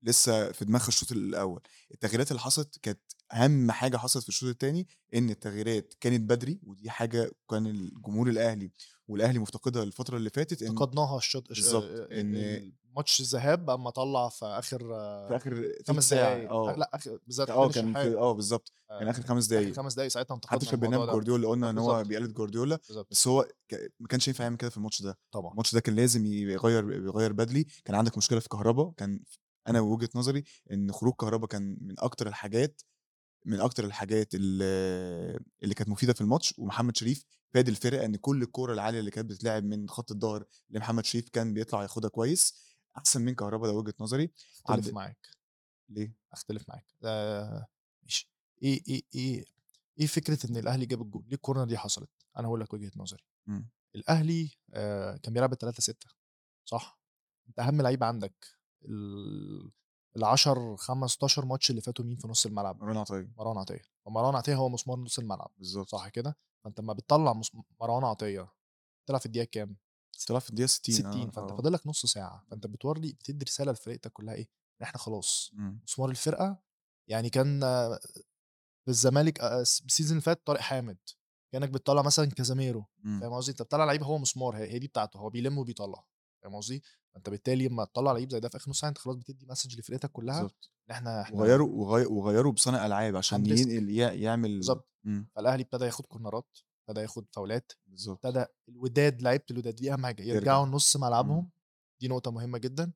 لسه 0.06 0.52
في 0.52 0.66
دماغها 0.66 0.88
الشوط 0.88 1.12
الأول. 1.12 1.62
التغييرات 1.94 2.32
اللي 2.32 2.42
حصلت 2.42 2.80
كانت 2.82 3.00
أهم 3.34 3.72
حاجة 3.72 3.98
حصلت 3.98 4.24
في 4.24 4.30
الشوط 4.30 4.50
التاني 4.50 4.88
إن 5.16 5.30
التغييرات 5.30 5.94
كانت 6.00 6.22
بدري 6.30 6.60
ودي 6.64 6.90
حاجة 6.90 7.32
كان 7.50 7.68
الجمهور 7.68 8.30
الأهلي 8.30 8.72
والأهلي 9.08 9.40
مفتقدها 9.40 9.84
الفترة 9.84 10.18
اللي 10.18 10.30
فاتت 10.30 10.64
إن 10.64 10.68
افتقدناها 10.70 11.18
الشوط 11.18 11.54
ش 11.54 11.60
بالضبط، 11.60 11.84
آآ، 11.84 12.08
إن 12.22 12.36
الماتش 12.36 13.20
الذهاب 13.22 13.70
أمّا 13.70 13.90
طلّع 13.90 14.30
في 14.30 14.46
آخر 14.46 14.80
في 15.28 15.36
آخر 15.36 15.72
تِلت 15.86 15.88
5 15.88 16.10
ساعة 16.10 16.36
دقايق 16.36 16.52
أ 16.66 16.72
آه. 16.72 16.76
لأ 16.76 16.90
آخر 16.94 17.20
بالذات 17.28 17.50
آه، 17.50 17.54
خالد 17.54 17.74
كان. 17.74 17.96
آه 18.18 18.32
بالضبط، 18.34 18.74
كان 19.00 19.08
آآ، 19.08 19.12
5 19.14 19.26
آخر 19.26 19.48
دقايق. 19.48 19.74
5 19.74 19.94
دقايق 19.94 20.12
ساعتها 20.12 20.36
حتى 20.48 20.66
انتقدنا 20.66 20.72
في 20.72 20.78
برنامج. 20.78 21.10
جوارديولا 21.10 21.48
قُلنا 21.50 21.68
آه 21.68 21.72
إن 21.72 21.78
هو. 21.78 22.04
بيقلد 22.04 22.34
جوارديولا،. 22.34 22.80
بس 23.12 23.28
هو 23.28 23.48
ك 23.70 23.76
ما 24.00 24.08
كانش 24.08 24.28
ينفع 24.28 24.44
يعمل 24.44 24.58
كده 24.58 24.70
في 24.70 24.78
الماتش 24.78 25.02
ده. 25.02 25.20
طبعًا. 25.32 25.52
الماتش 25.52 25.74
ده 25.76 25.80
كان 25.82 25.96
لازم 25.96 26.26
يغيّر 26.26 26.92
يغيّر 26.94 27.34
بدري، 27.34 27.66
كان 27.86 27.96
عندك 27.96 28.18
مشكلة 28.18 28.40
في 28.40 28.50
كهربا، 28.50 28.94
كان 28.98 29.20
أنا 29.68 29.80
وجهة 29.80 30.10
نظري 30.16 30.44
إن 30.72 30.92
خروج 30.92 31.14
كهربا 31.14 31.48
كان 31.48 31.78
من 31.82 31.96
أكتر 32.00 32.28
الحاجات 32.28 32.82
من 33.46 33.60
أكتر 33.60 33.86
الحاجات 33.86 34.30
ال 34.34 34.62
اللي 35.64 35.74
كانت 35.76 35.90
مفيدة 35.90 36.14
في 36.14 36.22
الماتش، 36.22 36.54
ومحمد 36.58 36.98
شريف 36.98 37.26
فاد 37.54 37.68
الفرقة 37.68 38.06
إن 38.06 38.16
كل 38.16 38.42
الكورة 38.44 38.74
العالية 38.74 39.00
اللي 39.00 39.12
كانت 39.12 39.30
بتتلعب 39.30 39.64
من 39.64 39.90
خط 39.90 40.12
الضهر 40.12 40.46
لمحمد 40.70 41.06
شريف 41.06 41.30
كان 41.30 41.54
بيطلع 41.54 41.82
ياخدها 41.84 42.10
كويس، 42.10 42.56
أحسن 42.98 43.22
من 43.22 43.36
كهربا 43.36 43.68
ده 43.68 43.74
وجهة 43.74 43.94
نظري. 44.00 44.32
أختلف 44.66 44.88
عد 44.88 44.94
معاك. 44.94 45.28
ليه؟ 45.90 46.16
أختلف 46.34 46.70
معاك. 46.70 46.86
آآ، 47.04 47.66
ماشي. 48.04 48.32
إيه 48.64 48.82
إيه 48.88 49.04
إيه 49.16 49.46
إيه 50.00 50.08
فكرة 50.08 50.50
إن 50.50 50.58
الأهلي 50.58 50.86
جاب 50.86 51.02
الجون؟ 51.02 51.26
ليه 51.28 51.38
الcorner 51.38 51.68
دي 51.68 51.78
حصلت؟ 51.78 52.10
أنا 52.38 52.48
هاقول 52.48 52.62
لك 52.62 52.74
وجهة 52.74 52.92
نظري. 52.96 53.24
إمم. 53.48 53.70
الأهلي 53.96 54.50
آآ، 54.74 55.18
كان 55.18 55.34
بيلعب 55.34 55.54
ب3-6 55.56 55.94
صح؟ 56.66 57.00
أنت 57.50 57.60
أهم 57.60 57.82
لعيب 57.82 58.04
عندك 58.04 58.48
ال 58.90 59.72
ال10 60.18 60.76
15 60.76 61.46
ماتش 61.46 61.70
اللي 61.70 61.82
فاتوا 61.82 62.06
مين 62.06 62.18
في 62.18 62.28
نُص 62.28 62.46
الملعب؟ 62.46 62.82
مروان 62.82 62.98
عطية. 62.98 63.32
مروان 63.38 63.58
عطية. 63.58 63.82
ومروان 64.06 64.36
عطية 64.36 64.56
هو 64.56 64.70
مسمار 64.70 65.00
نُص 65.00 65.20
الملعب، 65.20 65.52
بالضبط. 65.58 65.90
صح 65.90 66.08
كده؟ 66.10 66.38
فأنت 66.64 66.80
أمّا 66.80 66.94
بتطلّع 66.94 67.42
مروان 67.82 68.04
عطية 68.04 68.48
بتلعب 69.06 69.20
في 69.20 69.26
الدقيقة 69.26 69.46
كام؟ 69.52 69.78
طلع 70.28 70.40
في 70.40 70.50
الدقيقة 70.50 70.68
60 70.68 70.96
60 70.96 71.28
آه، 71.28 71.32
فأنت 71.32 71.52
آه. 71.52 71.56
فاضل 71.58 71.74
لك 71.74 71.88
نُص 71.88 72.06
ساعة، 72.06 72.46
فأنت 72.52 72.68
بتورّي 72.68 73.12
بتدّي 73.14 73.46
رسالة 73.46 73.72
لفرقتك 73.72 74.12
كلها 74.12 74.34
إيه؟ 74.34 74.48
إن 74.82 74.86
إحنا 74.86 74.98
خلاص. 75.00 75.52
مسمار 75.84 76.10
الفرقة 76.10 76.58
يعني 77.10 77.30
كان 77.30 77.60
في 78.86 78.92
الزمالك 78.92 79.42
الس 79.42 79.82
ال 79.86 79.90
season 79.90 80.12
اللي 80.12 80.22
فات 80.22 80.48
طارق 80.48 80.60
حامد، 80.60 80.98
كأنك 81.54 81.70
بتطلّع 81.70 82.02
مثلًا 82.02 82.26
كازيميرو، 82.26 82.86
إمم. 83.06 83.22
فاهم 83.22 83.34
قصدي؟ 83.34 83.52
أنت 83.52 83.62
بتطلّع 83.62 83.86
لعيب 83.86 84.04
هو 84.04 84.18
مسمار 84.18 84.58
هي 84.58 84.80
دي 84.80 84.88
بتاعته، 84.88 85.18
هو 85.20 85.30
بيلِم 85.30 85.58
وبيطلّع، 85.58 86.06
فاهم 86.46 86.56
قصدي؟ 86.58 86.84
فأنت 87.16 87.30
بالتالي 87.30 87.68
أمّا 87.68 87.86
تطلّع 87.86 88.12
لعيب 88.14 88.32
زي 88.32 88.40
ده 88.40 88.50
في 88.50 88.58
آخر 88.58 88.72
نُص 88.72 88.80
ساعة 88.82 88.90
أنت 88.90 88.98
خلاص 89.00 89.16
بتدّي 89.18 89.48
message 89.48 89.80
لفرقتك 89.80 90.12
كلها 90.12 90.42
بالضبط. 90.42 90.72
إن 90.90 90.96
إحنا 90.96 91.22
إحنا 91.24 91.44
وغيّروا 91.44 91.70
وغي 91.70 92.06
وغيّروا 92.06 92.52
بصانع 92.54 92.86
ألعاب 92.86 93.16
عشان. 93.18 93.46
ينقل 93.48 93.90
يعمل 94.14 94.52
بالضبط. 94.60 94.90
إمم. 95.08 95.28
فالأهلي 95.36 95.64
ابتدى 95.64 95.86
ياخد 95.86 96.06
كورنرات، 96.06 96.58
ابتدى 96.90 97.02
ياخد 97.04 97.28
فاولات،. 97.34 97.72
ابتدى 98.26 98.46
الوداد 98.70 99.22
لعيبة 99.22 99.44
الوداد 99.52 99.76
دي 99.76 99.94
حاجة 100.04 100.24
ترجع. 100.32 100.60
يرجعوا 100.60 100.66
إمم. 101.22 101.40
ملعبهم، 101.40 101.52
دي 102.02 102.08
نقطة 102.08 102.32
مهمة 102.32 102.58
جدًا. 102.58 102.94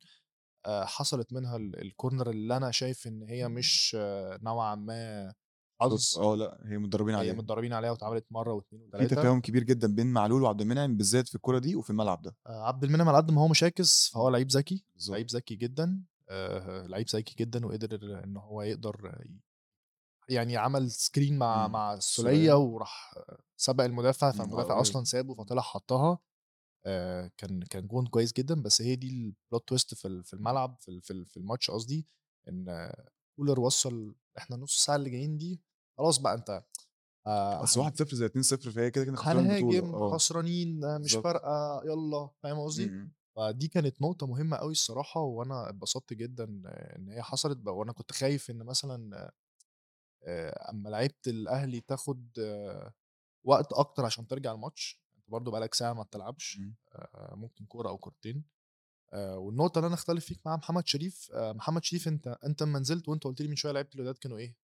آآ، 0.67 0.85
حصلت 0.85 1.33
منها 1.33 1.57
ال 1.57 1.91
الcorner 1.93 2.27
اللي 2.27 2.57
أنا 2.57 2.71
شايف 2.71 3.07
إن 3.07 3.23
هي 3.23 3.49
مش 3.49 3.97
نوعًا 4.43 4.75
ما 4.75 5.33
آه، 6.17 6.35
لأ 6.35 6.59
هي 6.65 6.77
متدربين 6.77 7.15
هي 7.17 7.33
عليها. 7.33 7.33
متدربين 7.33 7.73
عليها 7.73 7.91
واتعملت 7.91 8.25
مرّة 8.31 8.53
و2 8.61 8.91
في 8.97 9.05
و3. 9.05 9.05
تفاهم 9.05 9.41
كبير 9.41 9.63
جدًا 9.63 9.95
بين 9.95 10.07
معلول 10.13 10.43
وعبد 10.43 10.61
المنعم 10.61 10.97
بالذات 10.97 11.27
في 11.27 11.35
الكورة 11.35 11.59
دي 11.59 11.75
وفي 11.75 11.89
الملعب 11.89 12.21
ده. 12.21 12.35
آآ، 12.47 12.51
عبد 12.63 12.83
المنعم 12.83 13.09
على 13.09 13.17
قد 13.17 13.31
ما 13.31 13.41
هو 13.41 13.47
مشاكس 13.47 14.09
فهو 14.09 14.29
لعيب 14.29 14.47
ذكي، 14.51 14.85
بالضبط. 14.95 15.13
لعيب 15.13 15.27
ذكي 15.27 15.55
جدًا، 15.55 16.03
آآ، 16.29 16.87
لعيب 16.87 17.05
ذكي 17.15 17.35
جدًا 17.39 17.65
وقدر 17.65 18.23
إن 18.23 18.37
هو 18.37 18.61
يقدر 18.61 19.15
يعني 20.29 20.57
عمل 20.57 20.91
screen 20.91 21.31
مع 21.31 21.67
إمم. 21.67 21.67
مع 21.67 21.93
السولية. 21.93 22.53
وراح 22.57 23.13
سبق 23.57 23.83
المدافع، 23.83 24.31
إمم، 24.33 24.53
فالمدافع 24.53 24.81
آه، 24.81 24.81
أصلًا 24.81 25.03
سابه 25.03 25.35
فطلع 25.35 25.61
حطّها. 25.61 26.19
آآ، 26.85 27.31
كان 27.37 27.61
كان 27.63 27.87
جون 27.87 28.07
كويس 28.07 28.33
جدًا، 28.33 28.63
بس 28.63 28.81
هي 28.81 28.95
دي 28.97 29.31
الplot 29.33 29.59
twist 29.75 29.95
في 29.95 30.23
في 30.23 30.33
الملعب 30.35 30.77
في 30.81 31.01
في 31.01 31.11
ال 31.13 31.25
في 31.27 31.37
الماتش 31.37 31.71
قصدي، 31.71 32.07
إن 32.49 32.91
كولر 33.37 33.59
وصّل 33.59 34.15
إحنا 34.37 34.57
النُص 34.57 34.85
ساعة 34.85 34.97
اللي 34.97 35.09
جايين 35.09 35.37
دي 35.37 35.61
خلاص 35.99 36.17
بقى 36.19 36.33
أنت 36.33 36.63
آآ، 37.27 37.63
أصل 37.63 37.79
هن 37.79 37.81
1-0 37.81 38.15
زي 38.15 38.25
2-0 38.25 38.71
فهي 38.71 38.91
كده، 38.91 39.05
كده 39.05 39.17
هنهاجم، 39.17 39.95
آه. 39.95 40.11
خسرانين، 40.11 40.79
مش 41.01 41.15
بالضبط. 41.15 41.23
فارقة، 41.23 41.81
يالّا، 41.85 42.29
فاهم 42.43 42.59
قصدي؟ 42.59 42.95
فدي 43.35 43.67
كانت 43.67 44.01
نقطة 44.01 44.27
مهمة 44.27 44.57
أوي 44.57 44.71
الصراحة، 44.71 45.21
وأنا 45.21 45.69
اتبسطت 45.69 46.13
جدًا 46.13 46.43
إن 46.97 47.09
هي 47.09 47.21
حصلت 47.21 47.57
ب 47.57 47.67
وأنا 47.67 47.91
كنت 47.93 48.11
خايف 48.11 48.49
إن 48.51 48.57
مثلًا 48.63 49.31
آآ، 50.23 50.71
أمّا 50.71 50.89
لعيبة 50.89 51.15
الأهلي 51.27 51.81
تاخد 51.81 52.39
وقت 53.45 53.73
أكتر 53.73 54.05
عشان 54.05 54.27
ترجع 54.27 54.53
الماتش، 54.53 55.03
أنت 55.17 55.31
برضه 55.31 55.51
بقى 55.51 55.61
لك 55.61 55.73
ساعة 55.73 55.93
ما 55.93 56.03
بتلعبش، 56.03 56.63
ممكن 57.31 57.65
كورة 57.65 57.89
أو 57.89 57.97
كورتين. 57.97 58.45
آآ، 59.13 59.35
والنقطة 59.35 59.79
اللي 59.79 59.87
أنا 59.87 59.95
أختلف 59.95 60.25
فيك 60.25 60.39
مع 60.45 60.57
محمد 60.57 60.87
شريف، 60.87 61.31
محمد 61.35 61.85
شريف 61.85 62.09
أنت 62.09 62.27
أنت 62.45 62.63
أمّا 62.63 62.79
نزلت 62.79 63.09
وأنت 63.09 63.25
قُلت 63.25 63.41
لي 63.41 63.47
من 63.49 63.55
شوية 63.57 63.73
لعيبة 63.73 63.89
الوداد 63.95 64.15
كانوا 64.17 64.37
إيه؟ 64.39 64.55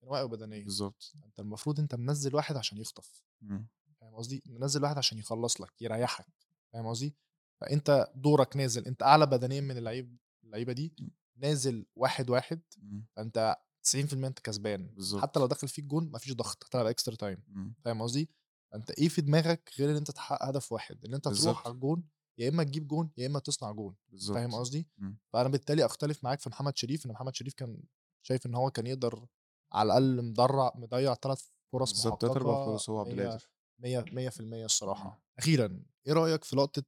كانوا 0.00 0.12
وقعوا 0.14 0.28
بدنيًا. 0.28 0.64
بالضبط. 0.64 1.12
أنت 1.26 1.40
المفروض 1.40 1.80
أنت 1.80 1.94
منزّل 1.94 2.34
واحد 2.34 2.56
عشان 2.56 2.78
يخطف، 2.78 3.24
إمم. 3.42 3.68
فاهم 4.00 4.14
قصدي؟ 4.14 4.42
منزّل 4.46 4.82
واحد 4.82 4.98
عشان 4.98 5.18
يخلّص 5.18 5.60
لك، 5.60 5.82
يريّحك، 5.82 6.26
فاهم 6.72 6.86
قصدي؟ 6.86 7.14
فأنت 7.60 8.12
دورك 8.14 8.56
نازل، 8.56 8.86
أنت 8.86 9.02
أعلى 9.02 9.26
بدنيًا 9.26 9.60
من 9.60 9.76
اللعيب 9.76 10.16
اللعيبة 10.44 10.72
دي، 10.72 10.94
إمم. 11.00 11.10
نازل 11.36 11.86
1-1 11.96 12.60
إمم. 12.82 13.06
فأنت 13.16 13.56
90% 13.82 14.28
أنت 14.28 14.38
كسبان، 14.38 14.86
بالضبط. 14.86 15.22
حتى 15.22 15.40
لو 15.40 15.46
دخل 15.46 15.68
فيك 15.68 15.84
جون 15.84 16.10
ما 16.10 16.18
فيش 16.18 16.32
ضغط، 16.34 16.64
هتلعب 16.64 16.94
time 17.24 17.38
إمم. 17.48 17.74
فاهم 17.84 18.02
قصدي؟ 18.02 18.30
فأنت 18.72 18.90
إيه 18.90 19.08
في 19.08 19.20
دماغك 19.22 19.70
غير 19.78 19.90
إن 19.90 19.96
أنت 19.96 20.10
تحقق 20.10 20.48
هدف 20.48 20.72
واحد، 20.72 21.04
إن 21.04 21.14
أنت 21.14 21.24
تروح 21.24 21.32
بالضبط. 21.32 21.66
على 21.66 21.74
الجون، 21.74 22.04
يا 22.38 22.48
إما 22.48 22.62
تجيب 22.64 22.88
جون، 22.88 23.10
يا 23.16 23.26
إما 23.26 23.38
تصنع 23.38 23.72
جون، 23.72 23.96
فاهم. 24.34 24.54
قصدي؟ 24.54 24.88
فأنا 25.32 25.48
بالتالي 25.48 25.84
أختلف 25.84 26.24
معاك 26.24 26.40
في 26.40 26.48
محمد 26.48 26.76
شريف، 26.76 27.06
إن 27.06 27.10
محمد 27.10 27.34
شريف 27.34 27.54
كان 27.54 27.82
شايف 28.22 28.46
إن 28.46 28.54
هو 28.54 28.70
كان 28.70 28.86
يقدر 28.86 29.26
على 29.72 29.86
الأقل 29.86 30.22
مضرّع 30.22 30.72
مضيّع 30.76 31.14
3 31.14 31.50
فرص 31.72 31.98
3، 31.98 32.36
4 32.36 32.56
محققة 32.56 32.56
فرص 32.56 32.90
هو 32.90 33.02
مِيّة 33.04 33.30
القادر. 33.30 33.50
مِيّة 33.78 34.08
مِيّة 34.12 34.28
في 34.28 34.40
المِيّة 34.40 34.64
إمم. 34.96 35.12
الصراحة. 35.12 35.22
أخيرًا، 35.38 35.82
إيه 36.06 36.12
رأيك 36.12 36.44
في 36.44 36.56
لقطة 36.56 36.84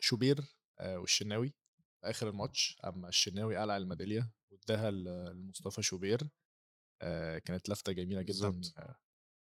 شوبير 0.00 0.44
والشناوي 0.82 1.48
في 2.02 2.10
آخر 2.10 2.28
الماتش، 2.28 2.78
أمّا 2.84 3.08
الشناوي 3.08 3.56
قلع 3.56 3.76
الميدالية 3.76 4.32
وادّاها 4.52 4.90
لمصطفى 4.90 5.82
شوبير، 5.82 6.30
كانت 7.44 7.68
لفتة 7.70 7.92
جميلة 7.92 8.22
جدًا 8.22 8.70
بالضبط. 8.70 8.76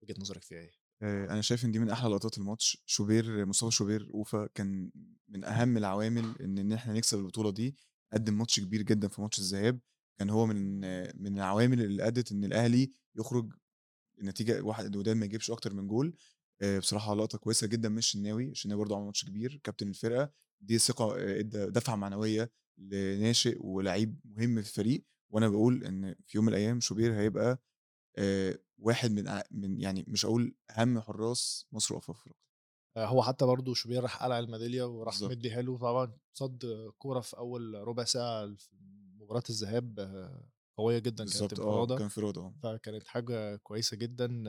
وجهة 0.02 0.17
نظرك 0.21 0.43
فيها؟ 0.45 0.71
آآ 1.02 1.25
أنا 1.33 1.41
شايف 1.43 1.64
إن 1.64 1.73
دي 1.73 1.79
من 1.79 1.91
أحلى 1.91 2.11
لقطات 2.11 2.38
الماتش، 2.38 2.83
شوبير 2.87 3.47
مصطفى 3.47 3.71
شوبير 3.71 4.11
أوفا 4.14 4.47
كان 4.55 4.91
من 5.29 5.45
أهم 5.45 5.76
العوامل 5.76 6.38
إن 6.41 6.59
إن 6.59 6.73
إحنا 6.73 6.93
نكسب 6.93 7.19
البطولة 7.19 7.50
دي، 7.50 7.76
قدّم 8.12 8.38
ماتش 8.38 8.61
كبير 8.61 8.83
جدًا 8.83 9.09
في 9.09 9.21
ماتش 9.23 9.38
الذهاب، 9.38 9.81
كان 10.23 10.31
هو 10.31 10.47
من 10.47 10.81
من 11.23 11.37
العوامل 11.38 11.81
اللي 11.83 12.07
أدّت 12.07 12.33
إن 12.33 12.45
الأهلي 12.45 12.91
يخرج 13.17 13.52
النتيجة 14.21 14.62
واحد 14.62 14.85
الوداد 14.85 15.17
ما 15.17 15.25
يجيبش 15.25 15.50
أكتر 15.50 15.75
من 15.75 15.88
جول، 15.88 16.17
آآ 16.62 16.79
بصراحة 16.79 17.14
لقطة 17.14 17.38
كويسة 17.38 17.67
جدًا 17.67 17.88
من 17.88 17.99
الشناوي، 17.99 18.49
الشناوي 18.50 18.79
برضه 18.79 18.97
عمل 18.97 19.05
ماتش 19.07 19.25
كبير 19.25 19.61
كابتن 19.64 19.88
الفرقة، 19.88 20.31
دي 20.61 20.79
ثقة 20.79 21.17
آآ 21.19 21.38
ادّى 21.41 21.67
دفعة 21.67 21.97
معنوية 21.97 22.52
لناشئ 22.79 23.57
ولعيب 23.61 24.21
مهم 24.25 24.55
في 24.62 24.69
الفريق، 24.69 25.05
وأنا 25.31 25.49
باقول 25.49 25.85
إن 25.85 26.14
في 26.26 26.38
يوم 26.38 26.45
من 26.47 26.52
الأيام 26.52 26.81
شوبير 26.81 27.14
هيبقى 27.14 27.62
آآ 28.19 28.59
واحد 28.79 29.12
من 29.12 29.41
من 29.50 29.81
يعني 29.81 30.05
مش 30.09 30.26
هاقول 30.26 30.55
أهم 30.79 31.00
حراس 31.00 31.67
مصر. 31.73 32.00
آآ 32.97 33.07
هو 33.07 33.23
حتى 33.23 33.47
برضه 33.47 33.75
شوبير 33.75 34.02
راح 34.02 34.23
قلع 34.23 34.38
الميدالية 34.38 34.83
وراح. 34.85 35.23
مدّيها 35.23 35.62
له، 35.62 35.79
طبعًا 35.79 36.12
صَد 36.35 36.64
كورة 36.99 37.21
في 37.21 37.38
أول 37.38 37.75
ربع 37.75 38.05
ساعة 38.05 38.55
في 38.55 38.69
مباراة 39.33 39.45
الذهاب 39.51 40.01
قوية 40.79 40.99
جدًا، 40.99 41.31
كانت 41.31 41.53
بالضبط 41.53 41.61
آه، 41.61 41.87
انفرادة، 41.87 41.95
كان 41.97 42.05
انفراد 42.05 42.39
آه. 42.39 42.55
فكانت 42.62 43.07
حاجة 43.09 43.57
كويسة 43.57 43.97
جدًا. 43.97 44.45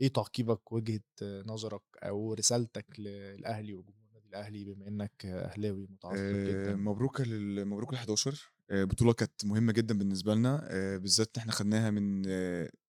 إيه 0.00 0.08
تعقيبك، 0.08 0.72
وجهة 0.72 1.00
نظرك 1.22 1.82
أو 2.02 2.34
رسالتك 2.34 2.86
للأهلي 3.00 3.74
وجمهور 3.74 3.96
النادي 4.08 4.26
الأهلي 4.28 4.64
بما 4.64 4.88
إنك 4.88 5.26
أهلاوي 5.26 5.86
متعصب 5.90 6.42
جدًا؟ 6.46 6.86
مبروك 6.86 7.20
لل 7.20 7.64
مبروك 7.66 7.92
ال11 7.92 8.52
آآ 8.70 8.84
بطولة 8.84 9.12
كانت 9.12 9.44
مهمة 9.44 9.72
جدًا 9.72 9.98
بالنسبة 9.98 10.34
لنا، 10.34 10.68
بالذات 10.98 11.30
إن 11.36 11.40
إحنا 11.40 11.52
خدناها 11.52 11.90
من 11.90 12.22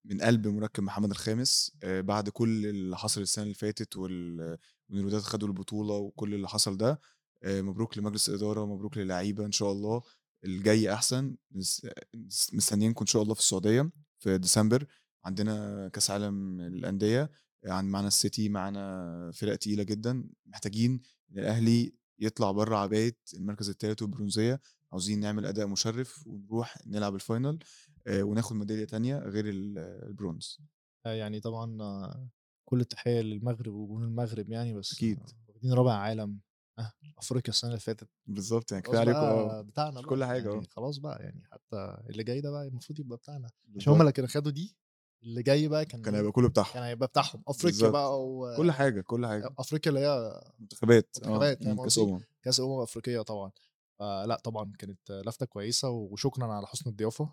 من 0.05 0.21
قلب 0.21 0.47
مُركّب 0.47 0.83
محمد 0.83 1.09
الخامس، 1.11 1.77
بعد 1.83 2.29
كل 2.29 2.65
اللي 2.65 2.97
حصل 2.97 3.21
السنة 3.21 3.43
اللي 3.43 3.53
فاتت 3.55 3.97
وال 3.97 4.41
وإن 4.89 4.99
الوداد 4.99 5.21
خدوا 5.21 5.47
البطولة 5.47 5.93
وكل 5.95 6.33
اللي 6.33 6.47
حصل 6.47 6.77
ده، 6.77 7.01
مبروك 7.45 7.97
لمجلس 7.97 8.29
الإدارة، 8.29 8.65
مبروك 8.65 8.97
للعيبة 8.97 9.45
إن 9.45 9.51
شاء 9.51 9.71
الله، 9.71 10.01
الجاي 10.43 10.97
مس 11.51 11.87
مستنيينكم 12.53 13.01
إن 13.01 13.07
شاء 13.07 13.21
الله 13.21 13.33
في 13.33 13.39
السعودية 13.39 13.91
في 14.19 14.37
ديسمبر، 14.37 14.85
عندنا 15.25 15.87
كأس 15.89 16.11
عالم 16.11 16.61
للأندية، 16.61 17.31
عن 17.65 17.85
معانا 17.89 18.07
السيتي، 18.07 18.49
معانا 18.49 19.31
فرق 19.33 19.55
تقيلة 19.55 19.83
جدًا، 19.83 20.29
محتاجين 20.45 21.01
إن 21.31 21.39
الأهلي 21.39 21.93
يطلع 22.19 22.51
برّه 22.51 22.77
عباية 22.77 23.17
المركز 23.33 23.69
التالت 23.69 24.01
والبرونزية، 24.01 24.61
عاوزين 24.91 25.19
نعمل 25.19 25.45
أداء 25.45 25.67
مشرف 25.67 26.27
ونروح 26.27 26.77
نلعب 26.87 27.19
الfinal 27.19 27.57
آآ 28.07 28.23
وناخد 28.23 28.55
ميدالية 28.55 28.85
تانية 28.85 29.17
غير 29.17 29.49
ال 29.49 29.77
البرونز. 29.77 30.59
آآ 31.05 31.15
يعني 31.15 31.39
طبعًا 31.39 31.77
كل 32.65 32.81
التحية 32.81 33.21
للمغرب 33.21 33.73
وجمهور 33.73 34.03
المغرب 34.03 34.49
يعني، 34.49 34.73
بس 34.73 34.93
أكيد. 34.93 35.19
واخدين 35.47 35.73
رابع 35.73 35.93
عالم، 35.93 36.39
ها، 36.79 36.93
أفريقيا 37.17 37.49
السنة 37.49 37.69
اللي 37.69 37.79
فاتت. 37.79 38.09
بالضبط، 38.25 38.71
يعني 38.71 38.83
خلاص 38.83 38.97
عليكم 38.99 39.25
آه، 39.25 39.61
بتاعنا 39.61 40.01
بقى، 40.01 40.09
كل 40.09 40.25
حاجة 40.25 40.49
يعني 40.53 40.61
آه. 40.61 40.67
خلاص 40.71 40.97
بقى 40.97 41.23
يعني 41.23 41.43
حتى 41.51 41.97
اللي 42.09 42.23
جاي 42.23 42.41
ده 42.41 42.51
بقى 42.51 42.67
المفروض 42.67 42.99
يبقى 42.99 43.17
بتاعنا، 43.17 43.49
مش 43.67 43.89
هُم. 43.89 44.01
اللي 44.01 44.11
كانوا 44.11 44.29
خدوا 44.29 44.51
دي، 44.51 44.77
اللي 45.23 45.43
جاي 45.43 45.67
بقى 45.67 45.85
كان 45.85 46.01
كان 46.03 46.15
هيبقى 46.15 46.31
كله 46.31 46.49
بتاعهم. 46.49 46.73
كان 46.73 46.83
هيبقى 46.83 47.07
بتاعهم، 47.07 47.43
أفريقيا 47.47 47.87
بالضبط، 47.87 47.93
بقى 47.93 48.21
و 48.25 48.47
كل 48.57 48.71
حاجة، 48.71 49.01
كل 49.01 49.25
حاجة. 49.27 49.49
أفريقيا 49.59 49.89
اللي 49.91 50.01
هي 50.07 50.41
منتخبات 50.59 51.17
آه، 51.23 51.27
منتخبات 51.27 51.63
كاس 51.63 51.99
قصدي؟ 51.99 52.11
أمم. 52.11 52.21
كأس 52.43 52.59
أمم 52.59 52.79
أفريقية 52.81 53.21
طبعًا، 53.21 53.51
فلأ 53.99 54.37
طبعًا 54.43 54.73
كانت 54.79 55.11
لفتة 55.11 55.45
كويسة 55.45 55.89
وشكرًا 55.89 56.45
على 56.53 56.67
حُسن 56.67 56.89
الضيافة. 56.89 57.29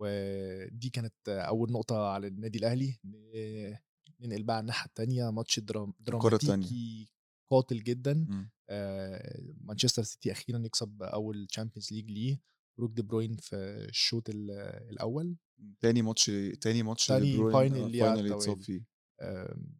ودي 0.00 0.90
كانت 0.90 1.14
أول 1.28 1.72
نقطة 1.72 2.08
على 2.08 2.26
النادي 2.26 2.58
الأهلي، 2.58 2.98
ن 3.04 3.76
ننقل 4.20 4.42
بقى 4.42 4.56
على 4.56 4.60
الناحية 4.62 4.86
التانية 4.86 5.30
ماتش 5.30 5.60
درام. 5.60 5.92
دراماتيكي 6.00 7.08
قاتل 7.50 7.82
جدًا، 7.84 8.12
إمم. 8.12 8.50
آآ 8.70 9.40
مانشستر 9.60 10.02
سيتي 10.02 10.32
أخيرًا 10.32 10.58
يكسب 10.58 11.02
أول 11.02 11.46
champions 11.60 11.86
league 11.86 12.10
ليه، 12.10 12.40
خروج 12.78 12.92
دي 12.92 13.02
بروين 13.02 13.36
في 13.36 13.56
الشوط 13.88 14.28
ال 14.30 14.50
الأول. 14.90 15.36
تاني 15.80 16.02
ماتش 16.02 16.26
تاني 16.60 16.82
ماتش 16.82 17.06
تاني 17.06 17.40
آه 17.40 17.84
على 18.04 18.20
final 18.22 18.26
يتصاب 18.26 18.56
التوالي، 18.56 18.62
فيه. 18.62 18.84
آمم 19.22 19.76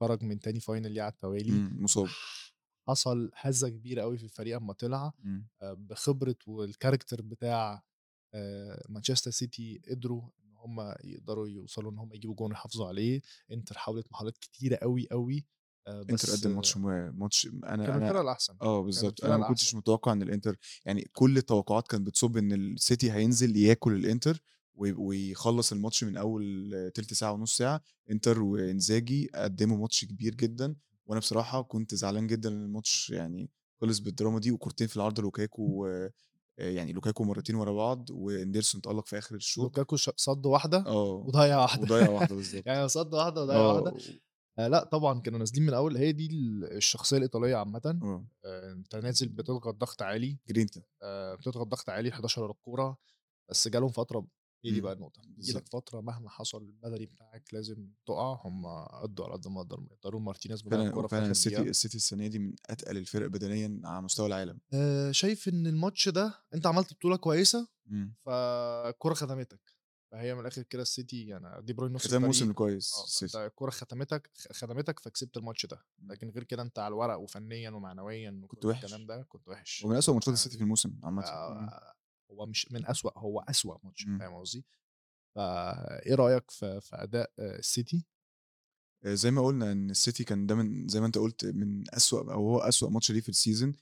خرج 0.00 0.24
من 0.24 0.40
تاني 0.40 0.60
final 0.60 0.70
ليه 0.70 1.02
على 1.02 1.12
التوالي، 1.12 1.50
إمم، 1.50 1.82
مُصاب. 1.84 2.08
حصل 2.88 3.30
هزة 3.34 3.68
كبيرة 3.68 4.02
أوي 4.02 4.18
في 4.18 4.24
الفريق 4.24 4.56
أمّا 4.56 4.72
طلع، 4.72 5.12
إمم. 5.24 5.46
آآ 5.62 5.74
بخبرة 5.74 6.36
وال 6.50 6.63
character 6.63 7.22
بتاع 7.22 7.82
آآ 8.34 8.86
مانشستر 8.88 9.30
سيتي 9.30 9.82
قدروا 9.90 10.22
إن 10.44 10.56
هُم 10.56 10.94
يقدروا 11.04 11.48
يوصلوا 11.48 11.92
إن 11.92 11.98
هُم 11.98 12.14
يجيبوا 12.14 12.34
جون 12.36 12.50
ويحافظوا 12.50 12.88
عليه، 12.88 13.20
إنتر 13.52 13.78
حاولت 13.78 14.12
محاولات 14.12 14.38
كتيرة 14.38 14.76
أوي، 14.76 15.06
أوي، 15.12 15.46
آآ 15.88 16.02
إنتر 16.10 16.30
بس 16.30 16.30
قدّم 16.32 16.54
ماتش 16.54 16.76
ماتش 16.76 17.46
أنا 17.64 18.14
الأحسن، 18.20 18.58
آه 18.62 18.82
كانوا 18.94 19.10
بالضبط، 19.10 19.24
الفرقة 19.24 19.36
أنا 19.36 19.36
ما 19.36 19.44
كنتش. 19.44 19.74
متوقع 19.74 20.12
إن 20.12 20.22
الإنتر 20.22 20.56
يعني 20.84 21.10
كل 21.12 21.36
التوقعات 21.36 21.88
كانت 21.88 22.06
بتصُب 22.06 22.36
إن 22.36 22.52
السيتي 22.52 23.12
هينزل 23.12 23.56
ياكل 23.56 23.94
الإنتر 23.96 24.42
و 24.74 25.06
ويخلّص 25.08 25.72
الماتش 25.72 26.04
من 26.04 26.16
أول 26.16 26.92
تِلت 26.94 27.14
ساعة 27.14 27.32
ونُص 27.32 27.56
ساعة، 27.56 27.80
إنتر 28.10 28.42
وإنزاجي 28.42 29.30
قدّموا 29.34 29.78
ماتش 29.78 30.04
كبير 30.04 30.34
جدًا، 30.34 30.76
وأنا 31.06 31.20
بصراحة 31.20 31.62
كنت 31.62 31.94
زعلان 31.94 32.26
جدًا 32.26 32.48
إن 32.48 32.64
الماتش 32.64 33.10
يعني 33.10 33.50
خلص 33.80 33.98
بالدراما 33.98 34.38
دي، 34.40 34.50
وكورتين 34.52 34.86
في 34.86 34.96
العارضة 34.96 35.22
لوكاكو 35.22 35.86
يعني 36.58 36.92
لوكاكو 36.92 37.24
مرتين 37.24 37.56
ورا 37.56 37.72
بعض، 37.72 38.10
وإندرسون 38.10 38.80
تألق 38.80 39.06
في 39.06 39.18
آخر 39.18 39.34
الشوط. 39.36 39.72
لوكاكو 39.74 39.96
صَد 39.96 40.46
واحدة 40.46 40.86
آه، 40.86 41.26
وضيّع 41.26 41.58
واحدة، 41.62 41.86
وضيّع 41.86 42.08
واحدة 42.08 42.34
بالضبط. 42.36 42.66
يعني 42.66 42.88
صَد 42.88 43.14
واحدة 43.14 43.42
وضيّع 43.42 43.66
واحدة، 43.68 43.96
آه. 44.58 44.68
لأ 44.68 44.84
طبعًا 44.84 45.20
كانوا 45.20 45.38
نازلين 45.38 45.62
من 45.62 45.68
الأول 45.68 45.96
هي 45.96 46.12
دي 46.12 46.26
ال 46.26 46.64
الشخصية 46.76 47.16
الإيطالية 47.16 47.56
عامةً، 47.56 48.02
آه. 48.02 48.26
آآ 48.44 48.72
أنت 48.72 48.96
نازل 48.96 49.28
بتضغط 49.28 49.74
ضغط 49.74 50.02
عالي، 50.02 50.38
جرينتا. 50.48 50.82
آآ 51.02 51.34
بتضغط 51.34 51.66
ضغط 51.68 51.90
عالي 51.90 52.12
11 52.12 52.42
ورا 52.42 52.52
الكورة، 52.52 52.98
بس 53.50 53.68
جالهم 53.68 53.88
فترة 53.90 54.26
هي 54.64 54.72
دي 54.72 54.80
إمم، 54.80 54.82
بقى 54.82 54.92
النقطة، 54.92 55.22
بييجي 55.36 55.52
لك 55.52 55.66
بالضبط. 55.66 55.72
فترة 55.72 56.00
مهما 56.00 56.30
حصل 56.30 56.62
البدني 56.62 57.06
بتاعك 57.06 57.54
لازم 57.54 57.88
تُقع، 58.06 58.40
هُم 58.44 58.66
أدّوا 59.04 59.24
على 59.26 59.34
قد 59.34 59.48
ما 59.48 59.60
يقدروا 59.60 59.86
يقدروا، 59.92 60.20
مارتينيز 60.20 60.64
فعلًا 60.70 60.96
وفعلًا 60.98 61.30
آخر 61.30 61.30
السيتي. 61.30 61.68
السيتي 61.68 61.96
السنة 61.96 62.26
دي 62.26 62.38
من 62.38 62.54
أتقل 62.70 62.96
الفرق 62.96 63.26
بدنيًا 63.26 63.80
على 63.84 64.02
مستوى 64.02 64.26
العالم. 64.26 64.58
آآ 64.74 65.12
شايف 65.12 65.48
إن 65.48 65.66
الماتش 65.66 66.08
ده 66.08 66.34
أنت 66.54 66.66
عملت 66.66 66.92
بطولة 66.94 67.16
كويسة، 67.16 67.68
إمم. 67.90 68.16
فالكورة 68.26 69.14
خدمتك، 69.14 69.75
فهي 70.12 70.34
من 70.34 70.40
الآخر 70.40 70.62
كده 70.62 70.82
السيتي 70.82 71.26
يعني 71.26 71.62
دي 71.62 71.72
بروين 71.72 71.92
نُص 71.92 72.06
ختام 72.06 72.22
موسم 72.22 72.52
كويس 72.52 72.94
آه، 72.94 73.04
السيتي. 73.04 73.46
الكورة 73.46 73.70
ختمتك 73.70 74.30
خدمتك 74.52 75.00
فكسبت 75.00 75.36
الماتش 75.36 75.66
ده، 75.66 75.82
إمم. 76.02 76.12
لكن 76.12 76.28
غير 76.30 76.44
كده 76.44 76.62
أنت 76.62 76.78
على 76.78 76.88
الورق 76.88 77.16
وفنيًا 77.18 77.70
ومعنويًا 77.70 78.30
كنت 78.48 78.64
وكل 78.64 78.70
الكلام 78.70 79.00
وِحِش، 79.00 79.06
ده 79.06 79.22
كنت 79.28 79.48
وِحِش، 79.48 79.84
ومن 79.84 79.96
أسوأ 79.96 80.14
ماتشات 80.14 80.26
فاهم 80.26 80.34
السيتي 80.34 80.56
في؟ 80.56 80.62
الموسم 80.64 80.92
عامةً. 81.04 81.22
إمم. 81.22 81.68
آآ 81.68 81.94
هو 82.30 82.46
مش 82.46 82.72
من 82.72 82.86
أسوأ، 82.86 83.18
هو 83.18 83.40
أسوأ 83.40 83.76
ماتش، 83.84 84.06
إمم. 84.06 84.18
فاهم 84.18 84.34
قصدي؟ 84.40 84.64
فإيه 85.36 86.14
رأيك 86.14 86.50
في 86.50 86.80
في 86.80 86.96
أداء 86.96 87.32
السيتي؟ 87.38 88.06
آآ 89.04 89.14
زي 89.14 89.30
ما 89.30 89.42
قُلنا 89.46 89.72
إن 89.72 89.90
السيتي 89.90 90.24
كان 90.24 90.46
ده 90.46 90.54
من 90.54 90.88
زي 90.88 91.00
ما 91.00 91.06
أنت 91.06 91.18
قُلت 91.18 91.44
من 91.46 91.84
أسوأ 91.94 92.32
أو 92.32 92.48
هو 92.50 92.58
أسوأ 92.58 92.90
ماتش 92.90 93.12
ليه 93.12 93.20
في 93.20 93.28
ال 93.28 93.34
season، 93.34 93.74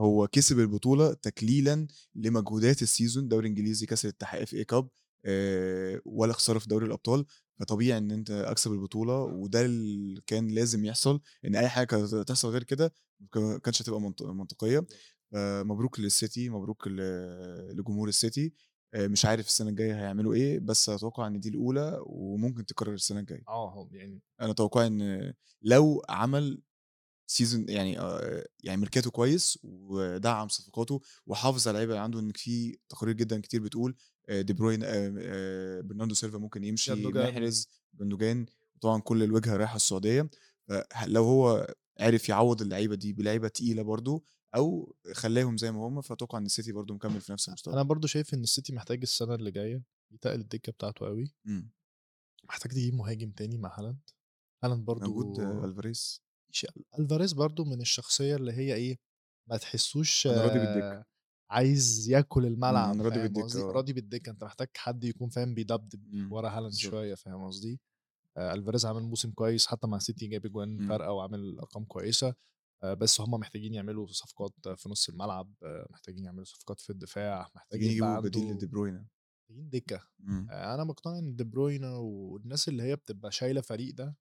هو 0.00 0.26
كسب 0.28 0.58
البطولة 0.60 1.12
تكليلًا 1.14 1.86
لمجهودات 2.14 2.82
ال 2.82 2.88
season، 2.88 3.28
دوري 3.28 3.48
إنجليزي، 3.48 3.86
كاس 3.86 4.04
الاتحاد 4.04 4.46
FA 4.48 4.64
Cup 4.74 4.84
آآ 5.24 6.00
ولا 6.04 6.32
خسارة 6.32 6.58
في 6.58 6.68
دوري 6.68 6.86
الأبطال، 6.86 7.24
فطبيعي 7.60 7.98
إن 7.98 8.10
أنت 8.10 8.30
أكسب 8.30 8.72
البطولة، 8.72 9.14
وده 9.20 9.64
اللي 9.64 10.20
كان 10.26 10.48
لازم 10.48 10.84
يحصل، 10.84 11.20
إن 11.44 11.56
أي 11.56 11.68
حاجة 11.68 11.86
كانت 11.86 12.14
هتحصل 12.14 12.48
غير 12.48 12.62
كده 12.62 12.92
ما 13.36 13.58
كانتش 13.58 13.82
هتبقى 13.82 14.00
منط 14.00 14.22
منطقية، 14.22 14.86
فمبروك 15.32 16.00
للسيتي، 16.00 16.48
مبروك 16.50 16.88
لجمهور 16.88 18.08
السيتي، 18.08 18.52
آآ 18.94 19.08
مش 19.08 19.26
عارف 19.26 19.46
السنة 19.46 19.70
الجاية 19.70 19.94
هيعملوا 19.94 20.34
إيه، 20.34 20.58
بس 20.58 20.88
أتوقع 20.88 21.26
إن 21.26 21.40
دي 21.40 21.48
الأولى 21.48 22.00
وممكن 22.06 22.66
تتكرر 22.66 22.92
السنة 22.94 23.20
الجاية. 23.20 23.42
آه، 23.48 23.70
هو 23.72 23.88
يعني 23.92 24.20
أنا 24.40 24.52
توقعي 24.52 24.86
إن 24.86 25.32
لو 25.62 26.02
عمل 26.08 26.62
season 27.32 27.70
يعني 27.70 27.98
آآ 28.00 28.46
يعني 28.64 28.80
ميركاتو 28.80 29.10
كويس 29.10 29.58
ودعّم 29.62 30.48
صفقاته 30.48 31.00
وحافظ 31.26 31.68
على 31.68 31.74
اللعيبة 31.74 31.92
اللي 31.92 32.02
عنده، 32.04 32.20
إن 32.20 32.32
في 32.32 32.78
تقارير 32.88 33.14
جدًا 33.16 33.40
كتير 33.40 33.60
بتقول 33.62 33.96
آآ 34.28 34.40
دي 34.42 34.52
بروين 34.52 34.82
آآ 34.84 35.14
آآ 35.20 35.80
برناردو 35.82 36.14
سيلفا 36.14 36.38
ممكن 36.38 36.64
يمشي،. 36.64 37.12
محرز، 37.12 37.68
جوندوجان، 37.94 38.46
وطبعًا 38.76 39.00
كل 39.00 39.22
الوجهة 39.22 39.56
رايحة 39.56 39.76
السعودية، 39.76 40.30
فه 40.68 41.06
لو 41.06 41.24
هو 41.24 41.74
عرف 42.00 42.28
يعوّض 42.28 42.62
اللعيبة 42.62 42.94
دي 42.94 43.12
بلعيبة 43.12 43.48
تقيلة 43.48 43.82
برضه 43.82 44.24
أو 44.56 44.96
خلّاهم 45.12 45.56
زي 45.56 45.72
ما 45.72 45.88
هم، 45.88 46.00
فأتوقع 46.00 46.38
إن 46.38 46.46
السيتي 46.46 46.72
برضه 46.72 46.94
مكمّل 46.94 47.20
في 47.20 47.32
نفس 47.32 47.48
المستوى. 47.48 47.74
أنا 47.74 47.82
برضه 47.82 48.08
شايف 48.08 48.34
إن 48.34 48.42
السيتي 48.42 48.72
محتاج 48.72 48.98
السنة 49.02 49.34
اللي 49.34 49.50
جاية 49.50 49.82
يتقل 50.10 50.40
الدكة 50.40 50.72
بتاعته 50.72 51.06
أوي. 51.08 51.32
إمم. 51.46 51.70
محتاج 52.44 52.72
تجيب 52.72 52.94
مهاجم 52.94 53.30
تاني 53.30 53.58
مع 53.58 53.78
هالاند، 53.78 54.10
هالاند 54.64 54.84
برضه 54.84 55.10
موجود 55.10 55.38
ألفاريز. 55.40 56.20
ش 56.52 56.66
ألفاريز 56.98 57.32
برضه 57.32 57.64
من 57.64 57.80
الشخصية 57.80 58.36
اللي 58.36 58.52
هي 58.52 58.74
إيه، 58.74 58.98
ما 59.50 59.56
تحسّوش 59.56 60.26
راضي 60.26 60.58
بالدكة. 60.58 61.04
عايز 61.50 62.08
ياكل 62.10 62.46
الملعب 62.46 62.94
أنا 62.94 63.02
راضي 63.04 63.18
قصدي؟ 63.42 63.60
آه. 63.62 63.72
راضي 63.72 63.92
بالدكة، 63.92 64.30
أنت 64.30 64.44
محتاج 64.44 64.68
حد 64.76 65.04
يكون 65.04 65.28
فاهم 65.28 65.54
بيدبدب 65.54 66.14
إمم، 66.14 66.32
ورا 66.32 66.48
هالاند. 66.48 66.74
شوية 66.74 67.14
فاهم 67.14 67.46
قصدي؟ 67.46 67.80
آآ 68.36 68.54
ألفاريز 68.54 68.86
عامل 68.86 69.02
موسم 69.02 69.30
كويس 69.32 69.66
حتى 69.66 69.86
مع 69.86 69.96
السيتي 69.96 70.26
جايب 70.28 70.46
أجوان 70.46 70.78
إمم. 70.80 70.88
فارقة 70.88 71.12
وعامل 71.12 71.58
أرقام 71.58 71.84
كويسة، 71.84 72.34
آآ 72.84 72.94
بس 72.94 73.20
هم 73.20 73.30
محتاجين 73.30 73.74
يعملوا 73.74 74.06
صفقات 74.06 74.54
في 74.76 74.88
نُص 74.88 75.08
الملعب، 75.08 75.54
محتاجين 75.90 76.24
يعملوا 76.24 76.44
صفقات 76.44 76.80
في 76.80 76.90
الدفاع، 76.90 77.50
محتاجين 77.56 77.90
يجيبوا 77.90 78.18
بديل 78.18 78.50
لدي 78.54 78.66
بروينة. 78.66 79.06
محتاجين 79.42 79.70
دكة، 79.70 80.02
إمم. 80.20 80.50
آآ 80.50 80.74
أنا 80.74 80.84
مقتنع 80.84 81.18
إن 81.18 81.36
دي 81.36 81.44
بروينة 81.44 81.98
والناس 81.98 82.68
اللي 82.68 82.82
هي 82.82 82.96
بتبقى 82.96 83.32
شايلة 83.32 83.60
فريق 83.60 83.94
ده 83.94 84.16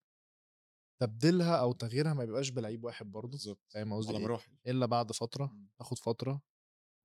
تبديلها 1.00 1.56
أو 1.56 1.72
تغييرها 1.72 2.14
ما 2.14 2.26
بيبقاش 2.26 2.50
بلعيب 2.50 2.84
واحد 2.84 3.12
برضه، 3.12 3.32
بالضبط، 3.32 3.60
فاهم 3.70 3.94
قصدي 3.94 4.10
على 4.10 4.20
إيه؟ 4.20 4.28
مراحل. 4.28 4.52
إلا 4.68 4.86
بعد 4.86 5.12
إمم. 5.42 5.68
تاخد 5.78 5.98
فترة، 6.00 6.42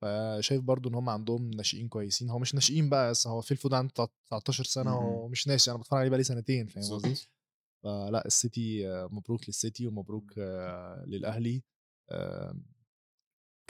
فشايف 0.02 0.62
برضه 0.62 0.90
إن 0.90 0.94
هم 0.94 1.09
عندهم 1.09 1.50
ناشئين 1.50 1.88
كويسين، 1.88 2.30
هو 2.30 2.38
مش 2.38 2.54
ناشئين 2.54 2.88
بقى 2.90 3.11
بس 3.11 3.26
هو 3.26 3.42
phil 3.42 3.56
foden 3.56 3.73
عنده 3.73 3.92
تع 3.94 4.06
19 4.38 4.64
سنة 4.64 4.90
إمم، 4.90 5.00
إمم. 5.00 5.16
هو 5.16 5.28
مش 5.28 5.49
ناشئ، 5.49 5.70
أنا 5.70 5.78
باتفرج 5.78 5.99
عليه 5.99 6.09
بقى 6.09 6.18
لي 6.18 6.25
سنتين 6.25 6.66
فاهم 6.66 6.85
قصدي؟ 6.92 7.14
فلأ 7.82 8.26
السيتي 8.26 8.82
مبروك 9.11 9.49
للسيتي 9.49 9.87
ومبروك 9.87 10.38
إمم. 10.38 11.00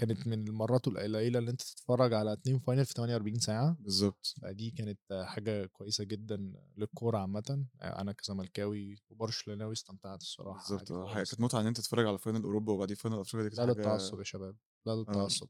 كانت 0.00 0.26
من 0.26 0.48
المرات 0.48 0.88
القليلة 0.88 1.38
اللي 1.38 1.50
أنت 1.50 1.62
تتفرج 1.62 2.12
على 2.14 2.32
2 2.32 2.58
final 2.60 2.82
في 2.84 2.94
48 2.94 3.38
ساعة، 3.38 3.76
بالضبط. 3.80 4.34
فدي 4.42 4.70
كانت 4.70 4.98
حاجة 5.26 5.66
كويسة 5.66 6.04
جدًا 6.04 6.52
للكورة 6.76 7.18
عامةً، 7.18 7.64
آآ 7.80 8.00
أنا 8.00 8.12
كزملكاوي 8.12 8.96
وبرشلوناوي 9.10 9.72
استمتعت 9.72 10.22
ح 10.22 10.68
خالص. 10.68 11.30
كانت 11.30 11.40
متعة 11.40 11.60
إن 11.60 11.66
أنت 11.66 11.76
تتفرج 11.80 12.06
على 12.06 12.18
final 12.18 12.44
أوروبا 12.44 12.72
وبعدين 12.72 12.96
final 12.96 13.06
أفريقيا 13.12 13.48
دي 13.48 13.56
كانت 13.56 13.60
لا 13.60 13.66
حاجة 13.66 13.76
للتعصب 13.76 14.18
يا 14.18 14.24
شباب، 14.24 14.56
لا 14.86 14.92
آه، 14.92 14.98
للتعصب. 14.98 15.48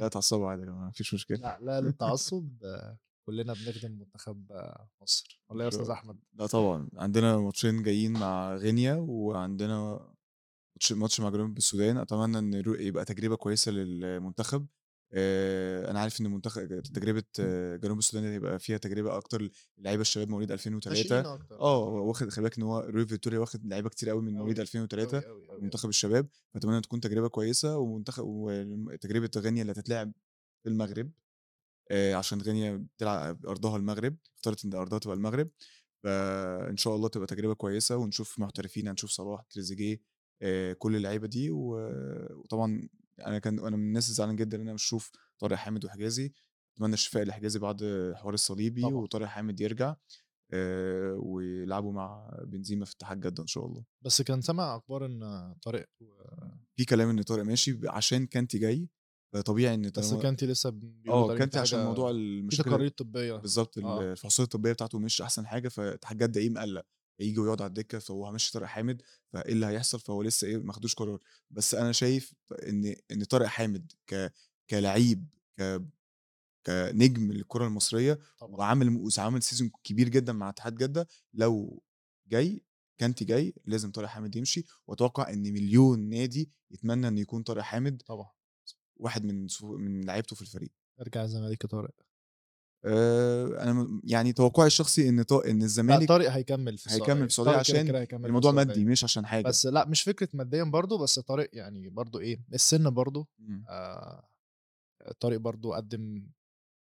لا 0.00 0.06
اتعصبوا 0.06 0.48
عادي 0.50 0.62
يا 0.62 0.66
جماعة 0.66 0.84
ما 0.84 0.90
فيش 0.92 1.14
مشكلة. 1.14 1.38
لأ، 1.38 1.58
لا 1.60 1.80
للتعصب، 1.80 2.48
كلنا 3.26 3.52
بنخدم 3.54 3.92
منتخب 3.92 4.52
مصر، 5.02 5.42
إيه 5.50 5.56
يا 5.64 5.70
الله. 5.82 5.92
أحمد؟ 5.92 6.18
لأ 6.32 6.46
طبعًا، 6.46 6.88
عندنا 6.96 7.36
ماتشين 7.36 7.82
جايين 7.82 8.12
مع 8.12 8.54
غينيا 8.54 8.94
وعندنا 8.94 10.10
ماتش 10.80 10.92
ماتش 10.92 11.20
مع 11.20 11.30
جنوب 11.30 11.56
السودان، 11.58 11.96
أتمنى 11.96 12.38
إن 12.38 12.54
يرو 12.54 12.74
يبقى 12.74 13.04
تجربة 13.04 13.36
كويسة 13.36 13.72
للمنتخب، 13.72 14.66
أنا 15.14 16.00
عارف 16.00 16.20
إن 16.20 16.26
المنتخب 16.26 16.80
تجربة 16.82 17.22
جنوب 17.76 17.98
السودان 17.98 18.32
هيبقى 18.32 18.58
فيها 18.58 18.78
تجربة 18.78 19.16
أكتر 19.16 19.50
للعيبة 19.78 20.00
الشباب 20.00 20.28
مواليد 20.28 20.52
2003 20.52 20.90
ناشئين 20.90 21.26
أكتر. 21.26 21.60
آه، 21.60 21.86
آه. 21.86 21.88
واخد 21.88 22.28
خلي 22.28 22.42
بالك 22.42 22.56
إن 22.58 22.62
هو 22.62 22.78
روي 22.78 23.06
فيتوريا 23.06 23.38
واخد 23.38 23.66
لعيبة 23.66 23.88
كتير 23.88 24.10
أوي 24.10 24.22
من 24.22 24.32
مواليد 24.32 24.56
أوي، 24.56 24.62
2003 24.62 25.18
أوي، 25.18 25.26
أوي، 25.26 25.50
أوي، 25.50 25.60
منتخب 25.60 25.88
الشباب، 25.88 26.28
فأتمنى 26.54 26.76
إن 26.76 26.82
تكون 26.82 27.00
تجربة 27.00 27.28
كويسة 27.28 27.78
ومنتخب 27.78 28.24
وتجربة 28.26 29.30
غينيا 29.36 29.62
اللي 29.62 29.72
هتتلعب 29.72 30.12
في 30.62 30.68
المغرب، 30.68 31.10
عشان 31.92 32.40
غينيا 32.40 32.86
بتلعب 32.96 33.46
أرضها 33.46 33.76
المغرب، 33.76 34.16
اختارت 34.36 34.64
إن 34.64 34.74
أرضها 34.74 34.98
تبقى 34.98 35.16
المغرب، 35.16 35.48
فإن 36.04 36.76
شاء 36.76 36.96
الله 36.96 37.08
تبقى 37.08 37.26
تجربة 37.26 37.54
كويسة 37.54 37.96
ونشوف 37.96 38.38
محترفين، 38.38 38.88
هنشوف 38.88 39.10
صلاح، 39.10 39.42
تريزيجيه، 39.50 40.00
كل 40.78 40.96
اللعيبة 40.96 41.26
دي 41.26 41.50
وطبعًا 41.50 42.88
أنا 43.26 43.38
كان 43.38 43.58
أنا 43.58 43.76
من 43.76 43.82
الناس 43.88 44.08
الزعلانة 44.08 44.36
جدًا 44.36 44.56
إن 44.56 44.62
أنا 44.62 44.72
مش 44.74 44.84
هاشوف 44.86 45.10
طارق 45.38 45.56
حامد 45.56 45.84
وحجازي، 45.84 46.32
أتمنى 46.76 46.94
الشفاء 46.94 47.24
لحجازي 47.24 47.58
بعد 47.58 48.12
حوار 48.16 48.34
الصليبي 48.34 48.82
طبعًا. 48.82 49.02
وطارق 49.02 49.26
حامد 49.26 49.60
يرجع، 49.60 49.96
آآ 50.52 51.12
ويلعبوا 51.22 51.92
مع 51.92 52.30
بنزيما 52.44 52.84
في 52.84 52.94
اتحاد 52.94 53.20
جدة 53.20 53.42
إن 53.42 53.46
شاء 53.46 53.66
الله. 53.66 53.84
بس 54.04 54.22
كان 54.22 54.40
سامع 54.40 54.76
أخبار 54.76 55.06
إن 55.06 55.54
طارق 55.62 55.86
و 56.00 56.06
في 56.76 56.84
كلام 56.84 57.08
إن 57.08 57.22
طارق 57.22 57.42
ماشي 57.44 57.78
عشان 57.88 58.26
كانتي 58.26 58.58
جاي، 58.58 58.88
فطبيعي 59.32 59.74
إن 59.74 59.90
بس 59.96 60.14
كانتي 60.14 60.46
لسه 60.46 60.70
آه، 61.08 61.24
تقريبًا 61.26 61.38
كانتي 61.38 61.58
عشان 61.58 61.80
موضوع 61.80 62.10
في 62.50 62.56
المشاكل 62.56 62.58
تقارير 62.58 62.88
طبية، 62.90 63.42
بالضبط، 63.42 63.78
آه. 63.82 64.08
الفحوصات 64.12 64.44
الطبية 64.46 64.72
بتاعته 64.72 64.98
مش 64.98 65.22
أحسن 65.22 65.46
حاجة، 65.46 65.68
فاتحاد 65.68 66.18
جدة 66.18 66.40
إيه 66.40 66.50
مقلّق، 66.50 66.86
هييجي 67.20 67.40
ويقعد 67.40 67.62
على 67.62 67.68
الدكة 67.68 67.98
فهو 67.98 68.26
هامشي 68.26 68.52
طارق 68.52 68.66
حامد، 68.66 69.02
فإيه 69.32 69.52
اللي 69.52 69.66
هيحصل؟ 69.66 70.00
فهو 70.00 70.22
لسه 70.22 70.46
إيه 70.46 70.56
ما 70.58 70.72
خدوش 70.72 70.94
قرار، 70.94 71.20
بس 71.50 71.74
أنا 71.74 71.92
شايف 71.92 72.34
إن 72.68 72.96
إن 73.12 73.24
طارق 73.24 73.46
حامد 73.46 73.92
ك 74.06 74.32
كلعيب 74.70 75.28
ك 75.60 75.82
كنجم 76.66 77.32
للكرة 77.32 77.66
المصرية 77.66 78.18
طبعًا. 78.38 78.56
وعامل 78.56 78.96
وس 78.96 79.18
عامل 79.18 79.42
season 79.42 79.70
كبير 79.84 80.08
جدًا 80.08 80.32
مع 80.32 80.48
اتحاد 80.50 80.74
جدة، 80.76 81.08
لو 81.34 81.82
جاي 82.28 82.64
كانتي 82.98 83.24
جاي 83.24 83.54
لازم 83.66 83.92
طارق 83.92 84.08
حامد 84.08 84.36
يمشي، 84.36 84.64
وأتوقع 84.86 85.30
إن 85.32 85.42
مليون 85.42 86.00
نادي 86.10 86.50
يتمنى 86.70 87.08
إن 87.08 87.18
يكون 87.18 87.42
طارق 87.42 87.62
حامد 87.62 88.02
طبعًا. 88.06 88.30
واحد 88.96 89.24
من 89.24 89.46
من 89.62 90.04
لعيبته 90.04 90.36
في 90.36 90.42
الفريق. 90.42 90.70
أرجع 91.00 91.24
الزمالك 91.24 91.64
يا 91.64 91.68
طارق. 91.68 92.09
آآ 92.84 93.62
أنا 93.62 93.72
م 93.72 94.00
يعني 94.04 94.32
توقعي 94.32 94.66
الشخصي 94.66 95.08
إن 95.08 95.22
ط 95.22 95.32
إن 95.32 95.62
لأ 95.88 95.98
الزمالك 95.98 96.08
طارق 96.08 96.30
هيكمل 96.30 96.78
في 96.78 96.86
هيكمل 96.88 97.26
السعودية، 97.26 97.56
في 97.56 97.62
كده، 97.64 97.78
عشان 97.78 97.80
كده 97.80 98.00
هيكمل 98.00 98.34
في 98.34 98.44
الموضوع 98.50 98.52
مادي. 98.52 98.86
مش 98.86 99.04
عشان 99.04 99.26
حاجة. 99.26 99.50
بس 99.50 99.66
لأ 99.66 99.86
مش 99.88 100.02
فكرة 100.02 100.28
ماديًا 100.34 100.64
برضه، 100.64 100.98
بس 100.98 101.18
طارق 101.18 101.50
يعني 101.54 101.88
برضه 101.90 102.20
إيه، 102.20 102.40
السِن 102.54 102.90
برضه 102.90 103.28
إمم. 103.40 103.70
آآ 103.70 104.28
طارق 105.20 105.38
برضه 105.38 105.76
قدّم 105.76 106.26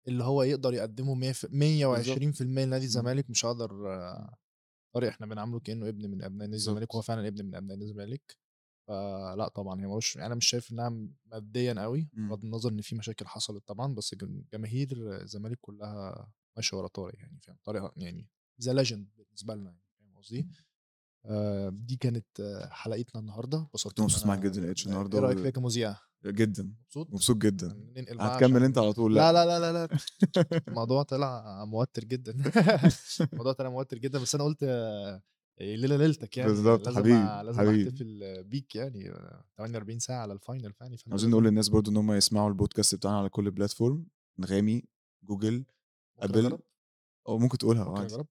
اللي 0.08 0.25
هو 0.25 0.43
يقدر 0.43 0.73
يقدّمه 0.75 1.15
مِيّة 1.15 1.34
ف 1.34 1.47
مِيّة 1.51 1.86
بالضبط. 1.89 2.21
وعشرين 2.21 2.34
في 2.34 2.41
المِيّة 2.41 2.65
لنادي 2.65 2.86
إمم. 2.86 2.86
الزمالك، 2.86 3.32
مش 3.32 3.45
هاقدر 3.45 3.71
إمم. 4.19 4.32
طارق 4.93 5.08
إحنا 5.10 5.25
بنعامله 5.27 5.60
كإنه 5.60 5.89
ابن 5.89 6.12
من 6.12 6.23
أبناء 6.23 6.47
نادي 6.47 6.56
الزمالك، 6.56 6.93
وهو. 6.93 7.01
فعلًا 7.01 7.27
ابن 7.27 7.45
من 7.45 7.56
أبناء 7.56 7.77
نادي 7.77 7.84
الزمالك، 7.91 8.38
فلأ 8.88 9.48
طبعًا 9.56 9.82
هي 9.82 9.86
ما 9.88 9.94
لوش 9.94 10.17
أنا 10.17 10.36
مش 10.36 10.48
شايف 10.48 10.72
إنها 10.72 10.89
ماديًا 11.26 11.74
أوي، 11.84 12.10
إمم. 12.17 12.30
بغض 12.30 12.46
النظر 12.46 12.70
إن 12.72 12.82
في 12.82 12.96
مشاكل 12.96 13.28
حصلت 13.28 13.67
طبعًا، 13.67 13.96
بس 13.96 14.15
جم 14.15 14.44
جماهير 14.54 14.88
الزمالك 15.22 15.58
كلّها 15.62 16.32
ماشية 16.58 16.78
ورا 16.78 16.88
طارق 16.88 17.15
يعني 17.20 17.39
فاهم، 17.41 17.58
طارق 17.63 17.94
يعني 17.98 18.28
the 18.63 18.67
legend 18.67 19.06
بالنسبة 19.17 19.56
لنا 19.56 19.70
يعني 19.72 19.84
فاهم 20.00 20.17
قصدي؟ 20.17 20.48
آآ 21.26 21.70
دي 21.70 21.96
كانت 21.98 22.28
حلقتنا 22.72 23.22
النهارده، 23.22 23.67
إن 23.74 24.04
مبسوط 24.04 24.26
معاك 24.26 24.39
جدًا 24.39 24.63
إيه 24.65 24.70
النهارده 24.86 25.20
رأيك 25.20 25.38
و 25.38 25.39
فيّا 25.39 25.50
كمذيع؟ 25.50 25.96
جدًا، 26.26 26.74
مبسوط؟ 26.86 27.10
مبسوط 27.10 27.38
جدًا. 27.38 27.70
بقى 28.20 28.28
هتكمل 28.28 28.63
عشان 28.63 28.78
على 28.78 28.94
طول 28.94 29.15
لا،. 29.15 29.32
لا، 29.34 29.46
لا، 29.46 29.60
لا، 29.60 29.74
لا، 29.74 29.89
الموضوع 30.70 31.04
طلع 31.04 31.65
موتِّر 31.65 32.04
جدًا، 32.06 32.32
الموضوع 33.34 33.54
طلع 33.54 33.70
موتِّر 33.70 33.98
جدًا، 33.98 34.20
بس 34.20 34.36
أنا 34.36 34.44
قُلت 34.44 34.63
الليلة 35.62 35.97
ليلتك 35.97 36.38
يعني، 36.38 36.50
بالضبط، 36.50 36.86
لازم 36.86 37.00
حبيبي، 37.00 37.43
لازم 37.43 37.60
حبيبي. 37.60 37.89
أحتفل 37.89 38.43
بيك 38.43 38.76
يعني 38.76 39.13
48 39.58 40.00
ساعة 40.00 40.21
على 40.21 40.39
فيعني 40.39 40.97
فأنا 40.97 40.97
عاوزين 41.10 41.30
نقول 41.30 41.43
للناس 41.43 41.69
برضه 41.69 41.91
إن 41.91 41.97
هم 41.97 42.12
يسمعوا 42.12 42.50
البودكاست 42.50 42.95
بتاعنا 42.95 43.17
على 43.17 43.30
كل 43.30 43.52
platform 43.52 43.97
أنغامي، 44.39 44.84
جوجل، 45.24 45.65
أجرّب؟ 46.19 46.60
آه 47.28 47.38
ممكن 47.38 47.58
تقولها 47.58 47.84
آه 47.84 47.89
ممكن 47.89 48.02
عادي. 48.02 48.24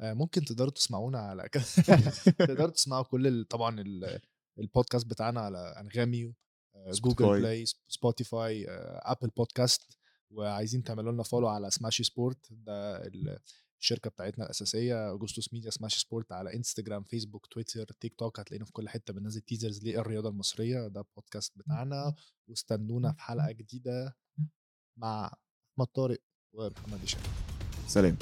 آآ 0.00 0.14
ممكن 0.14 0.44
تقدروا 0.44 0.70
تسمعونا 0.70 1.18
على 1.18 1.48
تقدروا 2.38 2.70
تسمعوا 2.70 3.04
كل 3.04 3.26
ال 3.26 3.48
طبعًا 3.48 3.80
ال 3.80 4.20
الpodcast 4.60 5.06
بتاعنا 5.06 5.40
على 5.40 5.84
Google 6.86 6.94
Spotify. 6.96 7.40
Play، 7.42 7.64
Spotify، 7.98 8.52
Apple 9.12 9.30
podcast 9.40 9.96
وعايزين 10.30 10.82
تعملوا 10.82 11.12
لنا 11.12 11.22
follow 11.22 11.44
على 11.44 11.70
smash 11.70 12.06
sport 12.06 12.36
ده 12.50 13.02
ال 13.80 13.82
الشركة 13.82 14.10
بتاعتنا 14.10 14.44
الأساسية، 14.44 15.10
أوجوستوس 15.10 15.52
ميديا، 15.54 15.70
smash 15.70 16.02
sport 16.02 16.32
على 16.32 16.56
إنستجرام، 16.56 17.02
فيسبوك، 17.02 17.46
تويتر، 17.46 17.84
تيك 18.00 18.14
توك، 18.14 18.40
هتلاقينا 18.40 18.64
في 18.64 18.72
كل 18.72 18.88
حتة 18.88 19.12
بننزّل 19.12 19.40
teasers 19.40 19.84
للرياضة 19.84 20.28
المصرية، 20.28 20.88
ده 20.88 21.02
الpodcast 21.02 21.50
بتاعنا، 21.56 22.14
واستنونا 22.48 23.12
في 23.12 23.20
حلقة 23.20 23.52
جديدة 23.52 24.16
مع 24.96 25.32
أحمد 25.74 25.86
طارق 25.86 26.18
ومحمد 26.52 27.02
هشام. 27.02 27.22
سلام. 27.86 28.16